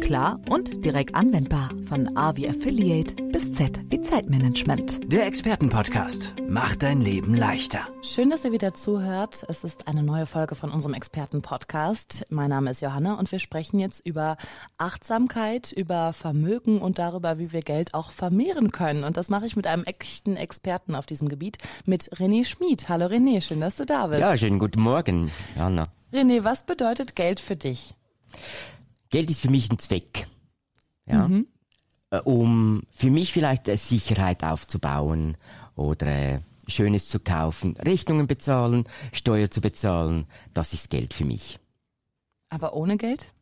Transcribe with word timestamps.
klar 0.00 0.40
und 0.48 0.84
direkt 0.84 1.14
anwendbar. 1.14 1.70
Von 1.84 2.16
A 2.16 2.36
wie 2.36 2.48
Affiliate 2.48 3.14
bis 3.32 3.52
Z 3.52 3.80
wie 3.88 4.00
Zeitmanagement. 4.02 5.00
Der 5.12 5.26
Expertenpodcast 5.26 6.34
macht 6.48 6.82
dein 6.82 7.00
Leben 7.00 7.34
leichter. 7.34 7.80
Schön, 8.02 8.30
dass 8.30 8.44
ihr 8.44 8.52
wieder 8.52 8.74
zuhört. 8.74 9.44
Es 9.48 9.64
ist 9.64 9.88
eine 9.88 10.02
neue 10.02 10.26
Folge 10.26 10.54
von 10.54 10.70
unserem 10.70 10.94
Expertenpodcast. 10.94 12.26
Mein 12.30 12.50
Name 12.50 12.70
ist 12.70 12.80
Johanna 12.80 13.18
und 13.18 13.30
wir 13.32 13.38
sprechen 13.38 13.78
jetzt 13.78 14.06
über 14.06 14.36
Achtsamkeit, 14.78 15.72
über 15.72 16.12
Vermögen 16.12 16.80
und 16.80 16.98
darüber, 16.98 17.38
wie 17.38 17.52
wir 17.52 17.62
Geld 17.62 17.94
auch 17.94 18.10
vermehren 18.10 18.72
können. 18.72 19.04
Und 19.04 19.16
das 19.16 19.28
mache 19.28 19.46
ich 19.46 19.56
mit 19.56 19.66
einem 19.66 19.84
echten 19.84 20.36
Experten 20.36 20.94
auf 20.94 21.06
diesem 21.06 21.28
Gebiet, 21.28 21.58
mit 21.84 22.10
René 22.16 22.44
Schmid. 22.44 22.88
Hallo 22.88 23.06
René, 23.06 23.40
schön, 23.40 23.60
dass 23.60 23.76
du 23.76 23.86
da 23.86 24.06
bist. 24.06 24.20
Ja, 24.20 24.36
schönen 24.36 24.58
guten 24.58 24.80
Morgen, 24.80 25.30
Johanna. 25.56 25.84
René, 26.12 26.44
was 26.44 26.64
bedeutet 26.64 27.16
Geld 27.16 27.40
für 27.40 27.56
dich? 27.56 27.94
Geld 29.10 29.30
ist 29.30 29.40
für 29.40 29.50
mich 29.50 29.70
ein 29.70 29.78
Zweck. 29.78 30.26
Ja. 31.06 31.28
Mhm. 31.28 31.46
Um 32.24 32.82
für 32.90 33.10
mich 33.10 33.32
vielleicht 33.32 33.66
Sicherheit 33.66 34.44
aufzubauen 34.44 35.36
oder 35.74 36.06
äh, 36.06 36.40
Schönes 36.68 37.08
zu 37.08 37.20
kaufen, 37.20 37.76
Rechnungen 37.76 38.26
bezahlen, 38.26 38.84
Steuer 39.12 39.50
zu 39.50 39.60
bezahlen, 39.60 40.26
das 40.54 40.72
ist 40.72 40.90
Geld 40.90 41.14
für 41.14 41.24
mich. 41.24 41.58
Aber 42.48 42.74
ohne 42.74 42.96
Geld? 42.96 43.32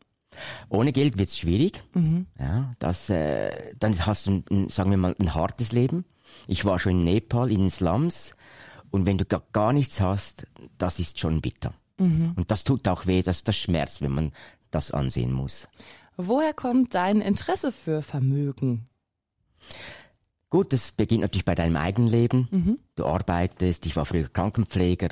Ohne 0.69 0.93
Geld 0.93 1.19
wird's 1.19 1.39
schwierig. 1.39 1.85
Mhm. 1.95 2.27
Ja, 2.39 2.71
das, 2.79 3.09
äh, 3.11 3.75
dann 3.79 3.95
hast 4.07 4.27
du, 4.27 4.43
ein, 4.51 4.69
sagen 4.69 4.91
wir 4.91 4.99
mal, 4.99 5.15
ein 5.19 5.35
hartes 5.35 5.73
Leben. 5.73 6.05
Ich 6.47 6.65
war 6.65 6.79
schon 6.79 6.93
in 6.93 7.05
Nepal, 7.05 7.51
in 7.51 7.61
den 7.61 7.71
Slums. 7.71 8.35
Und 8.91 9.07
wenn 9.07 9.19
du 9.19 9.25
gar 9.53 9.73
nichts 9.73 10.01
hast, 10.01 10.47
das 10.79 10.99
ist 10.99 11.19
schon 11.19 11.41
bitter. 11.41 11.75
Mhm. 11.99 12.33
Und 12.37 12.51
das 12.51 12.65
tut 12.65 12.87
auch 12.89 13.07
weh, 13.07 13.23
das, 13.23 13.45
das 13.45 13.57
schmerzt, 13.57 14.03
wenn 14.03 14.13
man 14.13 14.33
das 14.71 14.91
ansehen 14.91 15.33
muss. 15.33 15.69
Woher 16.17 16.53
kommt 16.53 16.95
dein 16.95 17.21
Interesse 17.21 17.73
für 17.73 18.03
Vermögen? 18.03 18.89
Gut, 20.51 20.73
das 20.73 20.93
beginnt 20.93 21.23
natürlich 21.23 21.45
bei 21.45 21.57
deinem 21.57 21.77
eigenen 21.77 22.09
Leben. 22.09 22.49
Mhm. 22.51 22.79
Du 22.95 23.07
arbeitest, 23.07 23.87
ich 23.87 23.97
war 23.97 24.05
früher 24.05 24.29
Krankenpfleger, 24.29 25.09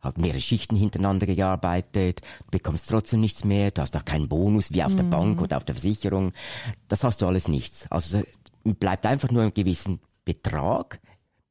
habe 0.00 0.20
mehrere 0.20 0.40
Schichten 0.40 0.76
hintereinander 0.76 1.26
gearbeitet, 1.26 2.20
du 2.44 2.50
bekommst 2.50 2.88
trotzdem 2.88 3.20
nichts 3.20 3.44
mehr, 3.44 3.70
du 3.70 3.82
hast 3.82 3.96
auch 3.96 4.04
keinen 4.04 4.28
Bonus 4.28 4.72
wie 4.72 4.84
auf 4.84 4.92
mhm. 4.92 4.96
der 4.98 5.04
Bank 5.04 5.40
oder 5.40 5.56
auf 5.56 5.64
der 5.64 5.74
Versicherung. 5.74 6.32
Das 6.88 7.02
hast 7.02 7.22
du 7.22 7.26
alles 7.26 7.48
nichts. 7.48 7.90
Also 7.90 8.22
bleibt 8.62 9.06
einfach 9.06 9.30
nur 9.30 9.42
ein 9.42 9.54
gewissen 9.54 10.00
Betrag 10.24 11.00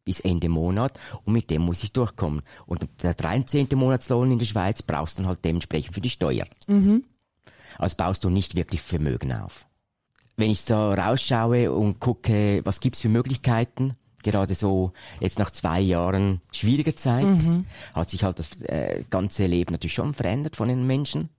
bis 0.06 0.20
Ende 0.20 0.50
Monat 0.50 1.00
und 1.23 1.34
mit 1.34 1.50
dem 1.50 1.62
muss 1.62 1.84
ich 1.84 1.94
durchkommen. 1.94 2.42
Und 2.66 2.88
der 3.02 3.14
13. 3.14 3.68
Monatslohn 3.76 4.32
in 4.32 4.40
der 4.40 4.46
Schweiz 4.46 4.82
brauchst 4.82 5.18
du 5.18 5.22
dann 5.22 5.30
halt 5.30 5.46
dementsprechend 5.46 5.94
für 5.94 6.02
die 6.02 6.09
Steuer. 6.09 6.46
Mhm 6.68 7.04
als 7.78 7.96
baust 7.96 8.24
du 8.24 8.30
nicht 8.30 8.56
wirklich 8.56 8.81
Vermögen 8.81 9.34
auf. 9.34 9.68
Wenn 10.36 10.50
ich 10.50 10.66
da 10.66 10.94
rausschaue 10.94 11.72
und 11.72 12.00
gucke, 12.00 12.62
was 12.64 12.80
gibt's 12.80 13.02
für 13.02 13.09
Möglichkeiten, 13.09 13.96
gerade 14.24 14.56
so 14.56 14.94
jetzt 15.20 15.38
nach 15.38 15.52
zwei 15.52 15.80
Jahren 15.80 16.42
schwieriger 16.52 16.96
Zeit, 16.96 17.26
mhm. 17.26 17.66
hat 17.94 18.09
sich 18.09 18.24
halt 18.24 18.40
das 18.40 18.62
äh, 18.64 19.04
ganze 19.09 19.46
Leben 19.46 19.74
natürlich 19.74 19.94
schon 19.94 20.14
verändert 20.14 20.56
von 20.56 20.70
den 20.70 20.88
Menschen. 20.88 21.30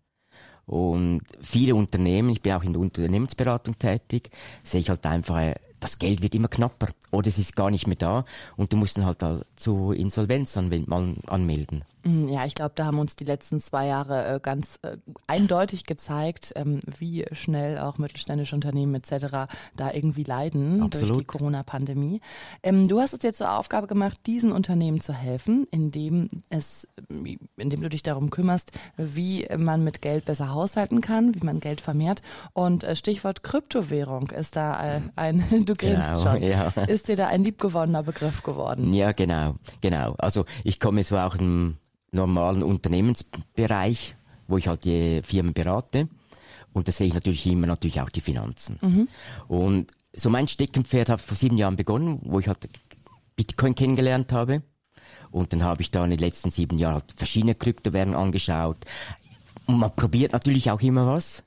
Und 0.67 1.23
viele 1.43 1.75
Unternehmen, 1.75 2.31
ich 2.31 2.41
bin 2.41 2.53
auch 2.53 2.63
in 2.63 2.73
der 2.73 2.81
Unternehmensberatung 2.81 3.79
tätig, 3.79 4.31
sehe 4.63 4.81
ich 4.81 4.89
halt 4.89 5.05
einfach, 5.05 5.39
äh, 5.39 5.55
das 5.85 5.99
Geld 5.99 6.23
wird 6.23 6.35
immer 6.35 6.49
knapper 6.49 6.89
oder 7.11 7.29
es 7.29 7.37
ist 7.37 7.57
gar 7.57 7.71
nicht 7.71 7.87
mehr 7.87 7.97
da 7.97 8.25
und 8.57 8.73
du 8.73 8.79
musst 8.79 8.97
dann 8.97 9.05
halt 9.05 9.23
zu 9.55 9.93
Insolvenz 9.93 10.57
anmelden. 10.57 11.85
Mm, 12.05 12.29
ja, 12.29 12.45
ich 12.45 12.55
glaube, 12.55 12.73
da 12.75 12.85
haben 12.87 12.99
uns 12.99 13.17
die 13.17 13.25
letzten 13.25 13.61
zwei 13.61 13.87
Jahre 13.87 14.27
äh, 14.27 14.41
ganz 14.41 14.79
äh, 14.83 14.99
eindeutig 15.27 15.87
gezeigt, 15.87 16.53
ähm, 16.55 16.81
wie 16.99 17.25
schnell 17.33 17.79
auch 17.79 17.99
mittelständische 17.99 18.55
Unternehmen 18.55 18.95
etc. 18.95 19.51
da 19.77 19.93
irgendwie 19.93 20.25
leiden 20.25 20.83
Absolut. 20.83 21.09
durch 21.09 21.19
die 21.21 21.25
Corona-Pandemie. 21.25 22.21
Ähm, 22.63 22.89
du 22.89 23.01
hast 23.01 23.15
es 23.15 23.23
jetzt 23.23 23.39
zur 23.39 23.53
Aufgabe 23.53 23.87
gemacht, 23.87 24.19
diesen 24.27 24.53
Unternehmen 24.53 25.01
zu 25.01 25.13
helfen, 25.13 25.67
indem 25.71 26.29
es, 26.51 26.87
indem 27.09 27.81
du 27.81 27.89
dich 27.89 28.03
darum 28.03 28.31
kümmerst, 28.31 28.73
wie 28.97 29.47
man 29.57 29.83
mit 29.83 30.03
Geld 30.03 30.27
besser 30.27 30.53
haushalten 30.53 31.01
kann, 31.01 31.35
wie 31.35 31.45
man 31.45 31.61
Geld 31.61 31.81
vermehrt. 31.81 32.23
Und 32.53 32.85
äh, 32.85 32.97
Stichwort 32.97 33.43
Kryptowährung 33.43 34.31
ist 34.31 34.57
da 34.57 35.01
ein, 35.17 35.45
du 35.65 35.75
grinst 35.75 36.15
genau, 36.15 36.23
schon, 36.23 36.43
ja. 36.43 36.69
ist 36.87 37.09
dir 37.09 37.17
da 37.17 37.29
ein 37.29 37.45
liebgewonnener 37.45 38.03
Begriff 38.03 38.43
geworden? 38.43 38.93
Ja, 38.93 39.13
genau, 39.13 39.55
genau. 39.81 40.15
Also 40.19 40.45
ich 40.65 40.79
komme 40.81 41.03
so 41.03 41.17
auch 41.17 41.37
im 41.37 41.79
normalen 42.15 42.63
Unternehmensbereich, 42.63 44.17
wo 44.47 44.57
ich 44.59 44.69
halt 44.69 44.85
die 44.85 45.21
Firmen 45.23 45.53
berate. 45.53 46.09
Und 46.73 46.89
da 46.89 46.93
sehe 46.93 47.07
ich 47.07 47.15
natürlich 47.15 47.47
immer 47.47 47.67
natürlich 47.67 48.01
auch 48.01 48.11
die 48.11 48.21
Finanzen. 48.21 48.79
Mhm. 48.81 49.09
Und 49.49 49.91
so 50.13 50.31
mein 50.31 50.49
Steckenpferd 50.49 51.09
hat 51.09 51.21
vor 51.21 51.37
sieben 51.37 51.57
Jahren 51.57 51.77
begonnen, 51.77 52.21
wo 52.25 52.41
ich 52.41 52.49
halt 52.49 52.69
Bitcoin 53.37 53.75
kennengelernt 53.75 54.33
habe. 54.33 54.63
Und 55.31 55.53
dann 55.53 55.65
habe 55.65 55.83
ich 55.83 55.91
da 55.91 56.05
in 56.05 56.11
den 56.11 56.21
letzten 56.21 56.51
sieben 56.51 56.79
Jahren 56.79 56.95
halt 56.95 57.13
verschiedene 57.13 57.55
Kryptowährungen 57.55 58.17
angeschaut. 58.17 58.85
Und 59.67 59.79
man 59.79 59.95
probiert 59.95 60.33
natürlich 60.33 60.71
auch 60.71 60.81
immer 60.81 61.07
was. 61.07 61.43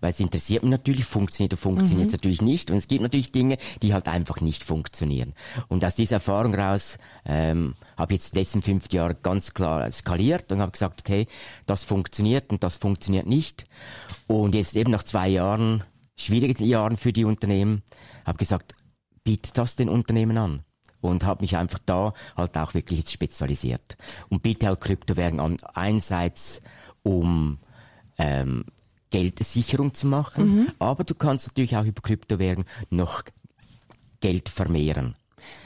Weil 0.00 0.10
es 0.10 0.20
interessiert 0.20 0.62
mich 0.62 0.70
natürlich, 0.70 1.04
funktioniert 1.04 1.52
oder 1.52 1.60
funktioniert 1.60 2.08
es 2.08 2.12
mhm. 2.12 2.18
natürlich 2.18 2.42
nicht. 2.42 2.70
Und 2.70 2.76
es 2.76 2.88
gibt 2.88 3.02
natürlich 3.02 3.32
Dinge, 3.32 3.56
die 3.82 3.94
halt 3.94 4.08
einfach 4.08 4.40
nicht 4.40 4.64
funktionieren. 4.64 5.34
Und 5.68 5.84
aus 5.84 5.94
dieser 5.94 6.16
Erfahrung 6.16 6.54
raus 6.54 6.98
ähm, 7.24 7.74
habe 7.96 8.12
ich 8.14 8.20
jetzt 8.20 8.34
die 8.34 8.38
letzten 8.38 8.62
fünf 8.62 8.92
Jahre 8.92 9.14
ganz 9.14 9.54
klar 9.54 9.90
skaliert 9.92 10.52
und 10.52 10.60
habe 10.60 10.72
gesagt, 10.72 11.00
okay, 11.00 11.26
das 11.66 11.84
funktioniert 11.84 12.50
und 12.50 12.64
das 12.64 12.76
funktioniert 12.76 13.26
nicht. 13.26 13.66
Und 14.26 14.54
jetzt 14.54 14.76
eben 14.76 14.90
nach 14.90 15.02
zwei 15.02 15.28
Jahren, 15.28 15.84
schwierigen 16.16 16.64
Jahren 16.64 16.96
für 16.96 17.12
die 17.12 17.24
Unternehmen, 17.24 17.82
habe 18.24 18.38
gesagt, 18.38 18.74
biete 19.24 19.50
das 19.52 19.76
den 19.76 19.88
Unternehmen 19.88 20.36
an 20.38 20.64
und 21.00 21.24
habe 21.24 21.42
mich 21.42 21.56
einfach 21.56 21.78
da 21.84 22.12
halt 22.36 22.56
auch 22.56 22.74
wirklich 22.74 23.00
jetzt 23.00 23.12
spezialisiert 23.12 23.96
und 24.28 24.42
biete 24.42 24.66
halt 24.66 24.80
Kryptowährungen 24.80 25.40
an 25.40 25.56
einerseits 25.74 26.62
um 27.02 27.58
ähm, 28.18 28.64
Geldsicherung 29.10 29.94
zu 29.94 30.06
machen, 30.06 30.56
mhm. 30.56 30.72
aber 30.78 31.04
du 31.04 31.14
kannst 31.14 31.48
natürlich 31.48 31.76
auch 31.76 31.84
über 31.84 32.00
Kryptowährungen 32.02 32.66
noch 32.90 33.22
Geld 34.20 34.48
vermehren. 34.48 35.14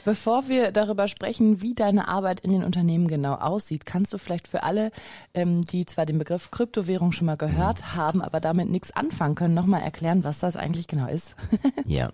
Bevor 0.03 0.47
wir 0.47 0.71
darüber 0.71 1.07
sprechen, 1.07 1.61
wie 1.61 1.73
deine 1.73 2.07
Arbeit 2.07 2.39
in 2.39 2.51
den 2.51 2.63
Unternehmen 2.63 3.07
genau 3.07 3.35
aussieht, 3.35 3.85
kannst 3.85 4.13
du 4.13 4.17
vielleicht 4.17 4.47
für 4.47 4.63
alle, 4.63 4.91
ähm, 5.33 5.63
die 5.65 5.85
zwar 5.85 6.05
den 6.05 6.17
Begriff 6.17 6.51
Kryptowährung 6.51 7.11
schon 7.11 7.25
mal 7.25 7.37
gehört 7.37 7.81
mhm. 7.81 7.95
haben, 7.95 8.21
aber 8.21 8.39
damit 8.39 8.69
nichts 8.69 8.91
anfangen 8.91 9.35
können, 9.35 9.53
nochmal 9.53 9.81
erklären, 9.81 10.23
was 10.23 10.39
das 10.39 10.55
eigentlich 10.55 10.87
genau 10.87 11.07
ist? 11.07 11.35
ja. 11.85 12.11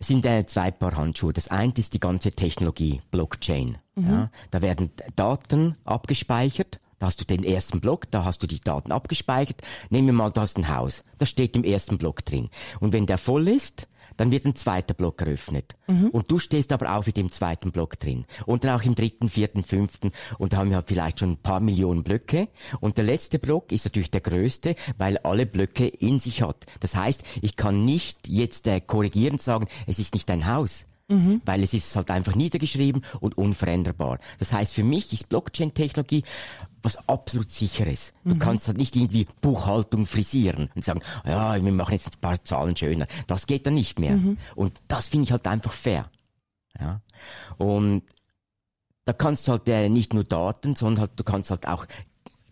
Es 0.00 0.06
sind 0.06 0.24
äh, 0.26 0.46
zwei 0.46 0.70
Paar 0.70 0.96
Handschuhe. 0.96 1.32
Das 1.32 1.48
eine 1.48 1.72
ist 1.76 1.92
die 1.94 2.00
ganze 2.00 2.30
Technologie, 2.30 3.00
Blockchain. 3.10 3.78
Mhm. 3.96 4.08
Ja, 4.08 4.30
da 4.50 4.62
werden 4.62 4.90
Daten 5.16 5.76
abgespeichert 5.84 6.78
da 6.98 7.06
hast 7.06 7.20
du 7.20 7.24
den 7.24 7.44
ersten 7.44 7.80
Block, 7.80 8.10
da 8.10 8.24
hast 8.24 8.42
du 8.42 8.46
die 8.46 8.60
Daten 8.60 8.92
abgespeichert. 8.92 9.62
Nehmen 9.90 10.08
wir 10.08 10.14
mal, 10.14 10.30
du 10.30 10.40
hast 10.40 10.58
ein 10.58 10.74
Haus. 10.74 11.04
Das 11.18 11.28
steht 11.28 11.56
im 11.56 11.64
ersten 11.64 11.98
Block 11.98 12.24
drin. 12.24 12.48
Und 12.80 12.92
wenn 12.92 13.06
der 13.06 13.18
voll 13.18 13.48
ist, 13.48 13.88
dann 14.16 14.32
wird 14.32 14.44
ein 14.44 14.56
zweiter 14.56 14.94
Block 14.94 15.20
eröffnet. 15.20 15.76
Mhm. 15.86 16.08
Und 16.08 16.30
du 16.30 16.38
stehst 16.38 16.72
aber 16.72 16.94
auch 16.96 17.06
mit 17.06 17.16
dem 17.16 17.30
zweiten 17.30 17.70
Block 17.70 17.98
drin. 17.98 18.26
Und 18.46 18.64
dann 18.64 18.78
auch 18.78 18.84
im 18.84 18.94
dritten, 18.94 19.28
vierten, 19.28 19.62
fünften. 19.62 20.10
Und 20.38 20.52
da 20.52 20.58
haben 20.58 20.70
wir 20.70 20.82
vielleicht 20.84 21.20
schon 21.20 21.32
ein 21.32 21.36
paar 21.36 21.60
Millionen 21.60 22.02
Blöcke. 22.02 22.48
Und 22.80 22.98
der 22.98 23.04
letzte 23.04 23.38
Block 23.38 23.70
ist 23.70 23.84
natürlich 23.84 24.10
der 24.10 24.20
größte, 24.20 24.74
weil 24.98 25.18
alle 25.18 25.46
Blöcke 25.46 25.86
in 25.86 26.18
sich 26.18 26.42
hat. 26.42 26.66
Das 26.80 26.96
heißt, 26.96 27.24
ich 27.42 27.56
kann 27.56 27.84
nicht 27.84 28.28
jetzt 28.28 28.66
äh, 28.66 28.80
korrigierend 28.80 29.40
sagen, 29.40 29.68
es 29.86 30.00
ist 30.00 30.14
nicht 30.14 30.30
ein 30.30 30.46
Haus. 30.46 30.86
Mhm. 31.10 31.40
Weil 31.46 31.62
es 31.62 31.72
ist 31.72 31.96
halt 31.96 32.10
einfach 32.10 32.34
niedergeschrieben 32.34 33.02
und 33.20 33.38
unveränderbar. 33.38 34.18
Das 34.38 34.52
heißt, 34.52 34.74
für 34.74 34.84
mich 34.84 35.12
ist 35.12 35.30
Blockchain-Technologie 35.30 36.22
was 36.82 37.08
absolut 37.08 37.50
sicheres. 37.50 38.12
Du 38.24 38.34
mhm. 38.34 38.38
kannst 38.38 38.68
halt 38.68 38.78
nicht 38.78 38.96
irgendwie 38.96 39.26
Buchhaltung 39.40 40.06
frisieren 40.06 40.70
und 40.74 40.84
sagen, 40.84 41.00
ja, 41.24 41.62
wir 41.62 41.72
machen 41.72 41.92
jetzt 41.92 42.16
ein 42.16 42.20
paar 42.20 42.42
Zahlen 42.42 42.76
schöner. 42.76 43.06
Das 43.26 43.46
geht 43.46 43.66
dann 43.66 43.74
nicht 43.74 43.98
mehr. 43.98 44.16
Mhm. 44.16 44.38
Und 44.54 44.74
das 44.86 45.08
finde 45.08 45.24
ich 45.24 45.32
halt 45.32 45.46
einfach 45.46 45.72
fair. 45.72 46.10
Ja. 46.78 47.00
Und 47.56 48.02
da 49.04 49.12
kannst 49.12 49.48
du 49.48 49.52
halt 49.52 49.68
äh, 49.68 49.88
nicht 49.88 50.14
nur 50.14 50.24
Daten, 50.24 50.76
sondern 50.76 51.02
halt, 51.02 51.12
du 51.16 51.24
kannst 51.24 51.50
halt 51.50 51.66
auch 51.66 51.86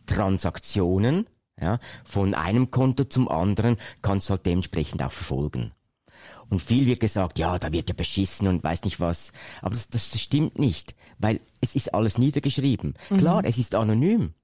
Transaktionen, 0.06 1.26
ja, 1.60 1.78
von 2.04 2.34
einem 2.34 2.70
Konto 2.70 3.04
zum 3.04 3.28
anderen 3.28 3.76
kannst 4.02 4.28
du 4.28 4.32
halt 4.32 4.46
dementsprechend 4.46 5.02
auch 5.02 5.12
verfolgen. 5.12 5.72
Und 6.48 6.62
viel 6.62 6.86
wird 6.86 7.00
gesagt, 7.00 7.38
ja, 7.38 7.58
da 7.58 7.72
wird 7.72 7.88
ja 7.88 7.94
beschissen 7.94 8.46
und 8.46 8.62
weiß 8.62 8.84
nicht 8.84 9.00
was. 9.00 9.32
Aber 9.62 9.74
das, 9.74 9.88
das 9.88 10.20
stimmt 10.20 10.58
nicht, 10.58 10.94
weil 11.18 11.40
es 11.60 11.74
ist 11.74 11.92
alles 11.94 12.18
niedergeschrieben. 12.18 12.94
Mhm. 13.10 13.16
Klar, 13.18 13.44
es 13.44 13.58
ist 13.58 13.74
anonym. 13.74 14.34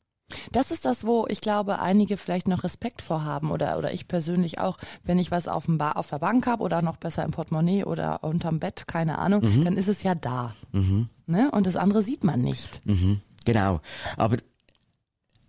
Das 0.51 0.71
ist 0.71 0.85
das, 0.85 1.07
wo 1.07 1.27
ich 1.29 1.41
glaube, 1.41 1.81
einige 1.81 2.17
vielleicht 2.17 2.49
noch 2.49 2.65
Respekt 2.65 3.03
vorhaben 3.03 3.51
oder, 3.51 3.79
oder 3.79 3.93
ich 3.93 4.09
persönlich 4.09 4.59
auch, 4.59 4.79
wenn 5.05 5.19
ich 5.19 5.31
was 5.31 5.49
auf, 5.49 5.67
dem 5.67 5.79
ba 5.79 5.93
auf 5.93 6.09
der 6.09 6.19
Bank 6.19 6.47
habe 6.47 6.63
oder 6.63 6.83
noch 6.83 6.97
besser 6.97 7.25
im 7.25 7.33
Portemonnaie 7.33 7.85
oder 7.85 8.25
unterm 8.25 8.59
Bett, 8.59 8.87
keine 8.87 9.19
Ahnung, 9.19 9.43
mhm. 9.43 9.65
dann 9.65 9.77
ist 9.77 9.89
es 9.89 10.03
ja 10.03 10.15
da. 10.15 10.55
Mhm. 10.73 11.09
Ne? 11.27 11.51
Und 11.53 11.67
das 11.67 11.77
andere 11.77 12.03
sieht 12.03 12.25
man 12.25 12.41
nicht. 12.41 12.81
Mhm. 12.87 13.21
Genau. 13.45 13.81
Aber 14.17 14.37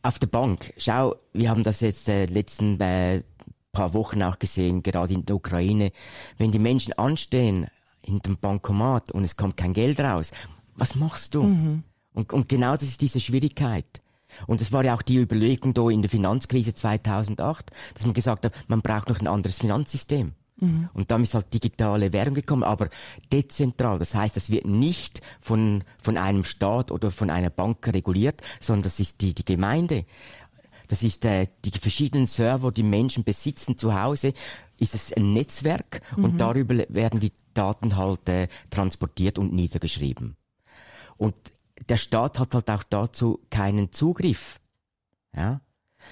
auf 0.02 0.20
der 0.20 0.28
Bank, 0.28 0.74
schau, 0.78 1.16
wir 1.32 1.50
haben 1.50 1.64
das 1.64 1.80
jetzt 1.80 2.10
äh, 2.10 2.26
letzten 2.26 2.80
äh, 2.82 3.24
paar 3.74 3.94
Wochen 3.94 4.24
auch 4.24 4.40
gesehen, 4.40 4.84
gerade 4.84 5.14
in 5.14 5.26
der 5.26 5.36
Ukraine, 5.36 5.92
wenn 6.38 6.52
die 6.52 6.60
Menschen 6.60 6.94
anstehen 6.94 7.68
in 8.04 8.20
dem 8.20 8.38
Bankomat 8.38 9.12
und 9.12 9.24
es 9.26 9.36
kommt 9.36 9.58
kein 9.58 9.74
Geld 9.74 10.00
raus, 10.00 10.32
was 10.76 10.96
machst 10.96 11.34
du? 11.34 11.44
Mhm. 11.44 11.84
Und, 12.14 12.32
und 12.32 12.48
genau 12.48 12.74
das 12.74 12.84
ist 12.84 13.02
diese 13.02 13.20
Schwierigkeit. 13.20 14.02
Und 14.48 14.62
das 14.62 14.72
war 14.72 14.84
ja 14.84 14.96
auch 14.96 15.02
die 15.02 15.18
Überlegung 15.18 15.74
da 15.74 15.90
in 15.90 16.02
der 16.02 16.10
Finanzkrise 16.10 16.74
2008, 16.74 17.72
dass 17.94 18.06
man 18.06 18.14
gesagt 18.14 18.46
hat, 18.46 18.54
man 18.68 18.82
braucht 18.82 19.10
noch 19.10 19.20
ein 19.20 19.28
anderes 19.28 19.60
Finanzsystem. 19.60 20.34
Mhm. 20.58 20.90
Und 20.94 21.12
dann 21.12 21.24
ist 21.24 21.34
halt 21.34 21.54
digitale 21.54 22.14
Währung 22.14 22.34
gekommen, 22.36 22.64
aber 22.64 22.90
dezentral. 23.32 24.00
Das 24.00 24.16
heißt, 24.16 24.36
das 24.36 24.50
wird 24.50 24.66
nicht 24.66 25.22
von, 25.40 25.84
von 26.00 26.18
einem 26.18 26.44
Staat 26.44 26.92
oder 26.92 27.12
von 27.12 27.30
einer 27.30 27.50
Bank 27.50 27.88
reguliert, 27.88 28.42
sondern 28.60 28.84
das 28.84 29.00
ist 29.00 29.22
die, 29.22 29.34
die 29.34 29.46
Gemeinde. 29.46 30.06
Das 30.94 31.02
ist 31.02 31.26
äh, 31.26 31.48
die 31.66 31.72
verschiedenen 31.72 32.28
Server, 32.28 32.72
die 32.72 32.84
Menschen 32.84 33.24
besitzen 33.24 33.80
zu 33.80 34.00
Hause, 34.00 34.32
ist 34.78 34.94
es 34.94 35.12
ein 35.12 35.34
Netzwerk 35.34 36.02
mhm. 36.16 36.24
und 36.24 36.38
darüber 36.38 36.76
werden 36.88 37.20
die 37.20 37.32
Daten 37.56 37.98
halt 37.98 38.30
äh, 38.30 38.48
transportiert 38.70 39.40
und 39.40 39.54
niedergeschrieben. 39.54 40.36
Und 41.18 41.34
der 41.90 41.98
Staat 41.98 42.38
hat 42.38 42.54
halt 42.54 42.70
auch 42.70 42.84
dazu 42.84 43.40
keinen 43.50 43.92
Zugriff. 43.92 44.60
Ja? 45.36 45.62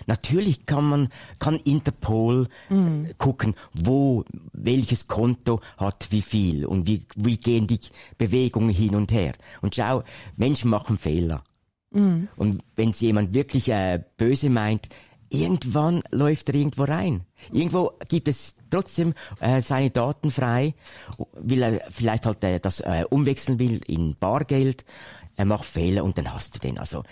Natürlich 0.07 0.66
kann 0.66 0.86
man, 0.86 1.10
kann 1.38 1.57
Interpol 1.57 2.48
mhm. 2.69 3.13
gucken, 3.19 3.54
wo, 3.74 4.25
welches 4.51 5.07
Konto 5.07 5.62
hat 5.78 6.07
wie 6.10 6.24
viel 6.24 6.66
und 6.66 6.88
wie, 6.88 7.06
wie 7.16 7.38
gehen 7.38 7.68
die 7.68 7.81
Bewegungen 8.18 8.74
hin 8.74 8.95
und 8.95 9.12
her. 9.12 9.33
Und 9.62 9.75
schau, 9.75 10.01
Menschen 10.38 10.72
machen 10.72 10.98
Fehler. 10.98 11.44
Mhm. 11.91 12.27
Und 12.35 12.63
wenn 12.75 12.91
es 12.91 13.01
jemand 13.01 13.33
wirklich 13.33 13.69
äh, 13.69 14.03
böse 14.17 14.49
meint, 14.49 14.89
irgendwann 15.29 16.01
läuft 16.11 16.49
er 16.49 16.55
irgendwo 16.55 16.83
rein. 16.83 17.23
Irgendwo 17.53 17.93
gibt 18.09 18.27
es 18.27 18.55
trotzdem 18.69 19.13
äh, 19.39 19.61
seine 19.61 19.89
Daten 19.89 20.29
frei, 20.31 20.73
will 21.39 21.63
er 21.63 21.81
vielleicht 21.89 22.25
halt 22.25 22.43
äh, 22.43 22.59
das 22.59 22.81
äh, 22.81 23.05
umwechseln 23.09 23.59
will 23.59 23.81
in 23.88 24.15
Bargeld 24.19 24.85
er 25.41 25.45
macht 25.45 25.65
Fehler 25.65 26.03
und 26.03 26.17
dann 26.17 26.33
hast 26.33 26.55
du 26.55 26.59
den. 26.59 26.77
Also 26.77 27.03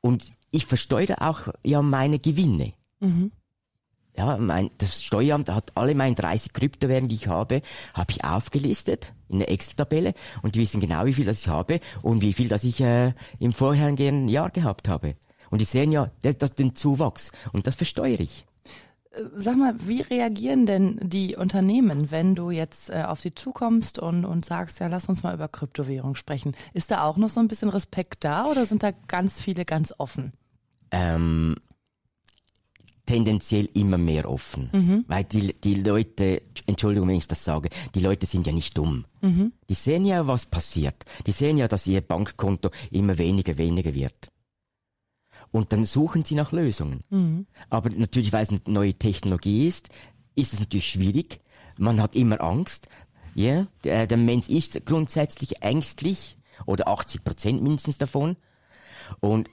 und 0.00 0.32
ich 0.50 0.66
versteuere 0.66 1.20
auch 1.20 1.48
ja 1.62 1.82
meine 1.82 2.18
Gewinne. 2.18 2.72
Mhm. 3.00 3.32
Ja, 4.16 4.38
mein, 4.38 4.70
das 4.78 5.02
Steueramt 5.02 5.50
hat 5.50 5.72
alle 5.74 5.94
meine 5.94 6.14
30 6.14 6.52
Kryptowährungen, 6.52 7.08
die 7.08 7.16
ich 7.16 7.26
habe, 7.26 7.62
habe 7.94 8.12
ich 8.12 8.24
aufgelistet 8.24 9.12
in 9.28 9.40
der 9.40 9.50
Excel-Tabelle 9.50 10.14
und 10.42 10.54
die 10.54 10.60
wissen 10.60 10.80
genau, 10.80 11.04
wie 11.04 11.14
viel 11.14 11.24
das 11.24 11.40
ich 11.40 11.48
habe 11.48 11.80
und 12.02 12.22
wie 12.22 12.32
viel 12.32 12.48
das 12.48 12.62
ich 12.62 12.80
äh, 12.80 13.12
im 13.40 13.52
vorhergehenden 13.52 14.28
Jahr 14.28 14.50
gehabt 14.50 14.88
habe. 14.88 15.16
Und 15.50 15.60
die 15.60 15.64
sehen 15.64 15.90
ja 15.90 16.10
das, 16.22 16.38
das, 16.38 16.54
den 16.54 16.76
Zuwachs 16.76 17.32
und 17.52 17.66
das 17.66 17.74
versteuere 17.74 18.20
ich. 18.20 18.44
Sag 19.36 19.56
mal, 19.56 19.74
wie 19.86 20.00
reagieren 20.02 20.66
denn 20.66 20.98
die 21.02 21.36
Unternehmen, 21.36 22.10
wenn 22.10 22.34
du 22.34 22.50
jetzt 22.50 22.90
äh, 22.90 23.04
auf 23.06 23.20
sie 23.20 23.34
zukommst 23.34 23.98
und, 23.98 24.24
und 24.24 24.44
sagst, 24.44 24.80
ja, 24.80 24.88
lass 24.88 25.08
uns 25.08 25.22
mal 25.22 25.34
über 25.34 25.48
Kryptowährung 25.48 26.14
sprechen? 26.14 26.56
Ist 26.72 26.90
da 26.90 27.04
auch 27.04 27.16
noch 27.16 27.28
so 27.28 27.40
ein 27.40 27.48
bisschen 27.48 27.68
Respekt 27.68 28.24
da 28.24 28.46
oder 28.46 28.66
sind 28.66 28.82
da 28.82 28.90
ganz 29.08 29.40
viele 29.40 29.64
ganz 29.64 29.94
offen? 29.98 30.32
Ähm, 30.90 31.54
tendenziell 33.06 33.68
immer 33.74 33.98
mehr 33.98 34.28
offen. 34.30 34.70
Mhm. 34.72 35.04
Weil 35.08 35.24
die, 35.24 35.52
die 35.60 35.74
Leute, 35.74 36.42
Entschuldigung, 36.66 37.08
wenn 37.08 37.16
ich 37.16 37.28
das 37.28 37.44
sage, 37.44 37.68
die 37.94 38.00
Leute 38.00 38.26
sind 38.26 38.46
ja 38.46 38.52
nicht 38.52 38.76
dumm. 38.76 39.04
Mhm. 39.20 39.52
Die 39.68 39.74
sehen 39.74 40.06
ja, 40.06 40.26
was 40.26 40.46
passiert. 40.46 41.04
Die 41.26 41.32
sehen 41.32 41.58
ja, 41.58 41.68
dass 41.68 41.86
ihr 41.86 42.00
Bankkonto 42.00 42.70
immer 42.90 43.18
weniger, 43.18 43.58
weniger 43.58 43.94
wird. 43.94 44.30
Und 45.50 45.72
dann 45.72 45.84
suchen 45.84 46.24
sie 46.24 46.34
nach 46.34 46.52
Lösungen. 46.52 47.04
Mhm. 47.10 47.46
Aber 47.70 47.90
natürlich, 47.90 48.32
weil 48.32 48.42
es 48.42 48.50
eine 48.50 48.60
neue 48.66 48.94
Technologie 48.94 49.68
ist, 49.68 49.88
ist 50.34 50.52
es 50.52 50.60
natürlich 50.60 50.88
schwierig. 50.88 51.40
Man 51.78 52.00
hat 52.00 52.16
immer 52.16 52.40
Angst. 52.40 52.88
Ja, 53.36 53.66
der, 53.82 54.06
der 54.06 54.16
Mensch 54.16 54.48
ist 54.48 54.86
grundsätzlich 54.86 55.62
ängstlich 55.62 56.36
oder 56.66 56.88
80 56.88 57.24
Prozent 57.24 57.62
mindestens 57.62 57.98
davon. 57.98 58.36
Und 59.20 59.48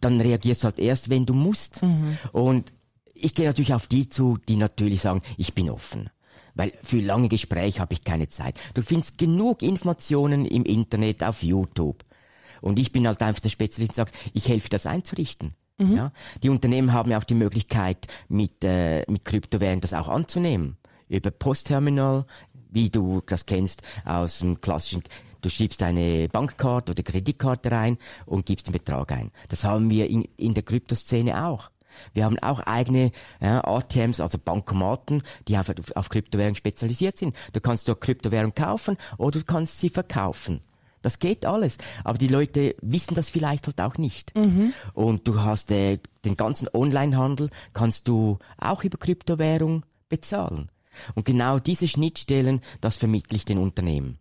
dann 0.00 0.20
reagierst 0.20 0.62
du 0.62 0.66
halt 0.66 0.78
erst, 0.78 1.08
wenn 1.08 1.26
du 1.26 1.34
musst. 1.34 1.82
Mhm. 1.82 2.18
Und 2.32 2.72
ich 3.20 3.34
gehe 3.34 3.46
natürlich 3.46 3.74
auf 3.74 3.86
die 3.86 4.08
zu, 4.08 4.38
die 4.48 4.56
natürlich 4.56 5.02
sagen, 5.02 5.22
ich 5.36 5.54
bin 5.54 5.70
offen. 5.70 6.10
Weil 6.54 6.72
für 6.82 7.00
lange 7.00 7.28
Gespräche 7.28 7.80
habe 7.80 7.94
ich 7.94 8.02
keine 8.02 8.28
Zeit. 8.28 8.58
Du 8.74 8.82
findest 8.82 9.18
genug 9.18 9.62
Informationen 9.62 10.44
im 10.44 10.64
Internet, 10.64 11.22
auf 11.22 11.42
YouTube. 11.42 12.04
Und 12.60 12.78
ich 12.78 12.90
bin 12.90 13.06
halt 13.06 13.22
einfach 13.22 13.40
der 13.40 13.50
Spezialist 13.50 13.92
und 13.92 13.96
sage, 13.96 14.12
ich 14.32 14.48
helfe 14.48 14.68
das 14.68 14.86
einzurichten. 14.86 15.54
Mhm. 15.78 15.96
Ja? 15.96 16.12
Die 16.42 16.48
Unternehmen 16.48 16.92
haben 16.92 17.10
ja 17.10 17.18
auch 17.18 17.24
die 17.24 17.34
Möglichkeit, 17.34 18.08
mit, 18.28 18.64
äh, 18.64 19.04
mit 19.08 19.24
Kryptowährungen 19.24 19.80
das 19.80 19.94
auch 19.94 20.08
anzunehmen. 20.08 20.76
Über 21.08 21.30
Postterminal, 21.30 22.26
wie 22.70 22.90
du 22.90 23.22
das 23.24 23.46
kennst 23.46 23.82
aus 24.04 24.40
dem 24.40 24.60
klassischen 24.60 25.02
Du 25.40 25.48
schiebst 25.48 25.80
deine 25.80 26.28
Bankkarte 26.28 26.92
oder 26.92 27.02
Kreditkarte 27.02 27.70
rein 27.70 27.96
und 28.26 28.46
gibst 28.46 28.66
den 28.66 28.72
Betrag 28.72 29.12
ein. 29.12 29.30
Das 29.48 29.62
haben 29.62 29.88
wir 29.88 30.08
in, 30.10 30.22
in 30.36 30.54
der 30.54 30.64
Kryptoszene 30.64 31.46
auch. 31.46 31.70
Wir 32.14 32.24
haben 32.24 32.38
auch 32.38 32.60
eigene 32.60 33.10
ja, 33.40 33.62
ATMs, 33.64 34.20
also 34.20 34.38
Bankomaten, 34.38 35.22
die 35.46 35.56
einfach 35.56 35.74
auf, 35.78 35.96
auf 35.96 36.08
Kryptowährung 36.08 36.54
spezialisiert 36.54 37.16
sind. 37.16 37.36
Du 37.52 37.60
kannst 37.60 37.88
dort 37.88 38.00
Kryptowährung 38.00 38.54
kaufen 38.54 38.96
oder 39.16 39.40
du 39.40 39.44
kannst 39.44 39.78
sie 39.78 39.88
verkaufen. 39.88 40.60
Das 41.02 41.18
geht 41.20 41.46
alles. 41.46 41.78
Aber 42.04 42.18
die 42.18 42.28
Leute 42.28 42.74
wissen 42.82 43.14
das 43.14 43.28
vielleicht 43.30 43.66
halt 43.66 43.80
auch 43.80 43.98
nicht. 43.98 44.36
Mhm. 44.36 44.72
Und 44.94 45.28
du 45.28 45.40
hast 45.40 45.70
äh, 45.70 45.98
den 46.24 46.36
ganzen 46.36 46.68
Onlinehandel 46.72 47.50
kannst 47.72 48.08
du 48.08 48.38
auch 48.58 48.84
über 48.84 48.98
Kryptowährung 48.98 49.84
bezahlen. 50.08 50.68
Und 51.14 51.24
genau 51.24 51.58
diese 51.60 51.86
Schnittstellen, 51.86 52.60
das 52.80 52.96
vermittle 52.96 53.36
ich 53.36 53.44
den 53.44 53.58
Unternehmen. 53.58 54.18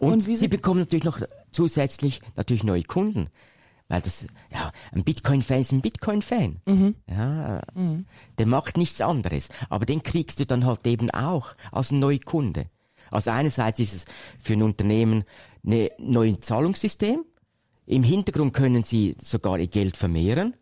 Und, 0.00 0.12
Und 0.12 0.20
sie 0.20 0.48
bekommen 0.48 0.80
natürlich 0.80 1.04
noch 1.04 1.20
zusätzlich 1.52 2.20
natürlich 2.34 2.64
neue 2.64 2.82
Kunden. 2.82 3.28
Weil 3.88 4.02
das, 4.02 4.26
ja, 4.50 4.72
ein 4.92 5.04
Bitcoin-Fan 5.04 5.60
ist 5.60 5.72
ein 5.72 5.80
Bitcoin-Fan. 5.80 6.60
Mhm. 6.66 6.94
Ja, 7.08 7.62
mhm. 7.74 8.06
der 8.38 8.46
macht 8.46 8.76
nichts 8.76 9.00
anderes. 9.00 9.48
Aber 9.68 9.86
den 9.86 10.02
kriegst 10.02 10.40
du 10.40 10.46
dann 10.46 10.66
halt 10.66 10.86
eben 10.86 11.10
auch 11.10 11.54
als 11.70 11.92
Neukunde. 11.92 12.68
Also 13.10 13.30
einerseits 13.30 13.78
ist 13.78 13.94
es 13.94 14.04
für 14.38 14.54
ein 14.54 14.62
Unternehmen 14.62 15.24
ein 15.64 15.88
neues 15.98 16.40
Zahlungssystem. 16.40 17.24
Im 17.86 18.02
Hintergrund 18.02 18.52
können 18.52 18.82
sie 18.82 19.16
sogar 19.20 19.58
ihr 19.58 19.68
Geld 19.68 19.96
vermehren. 19.96 20.56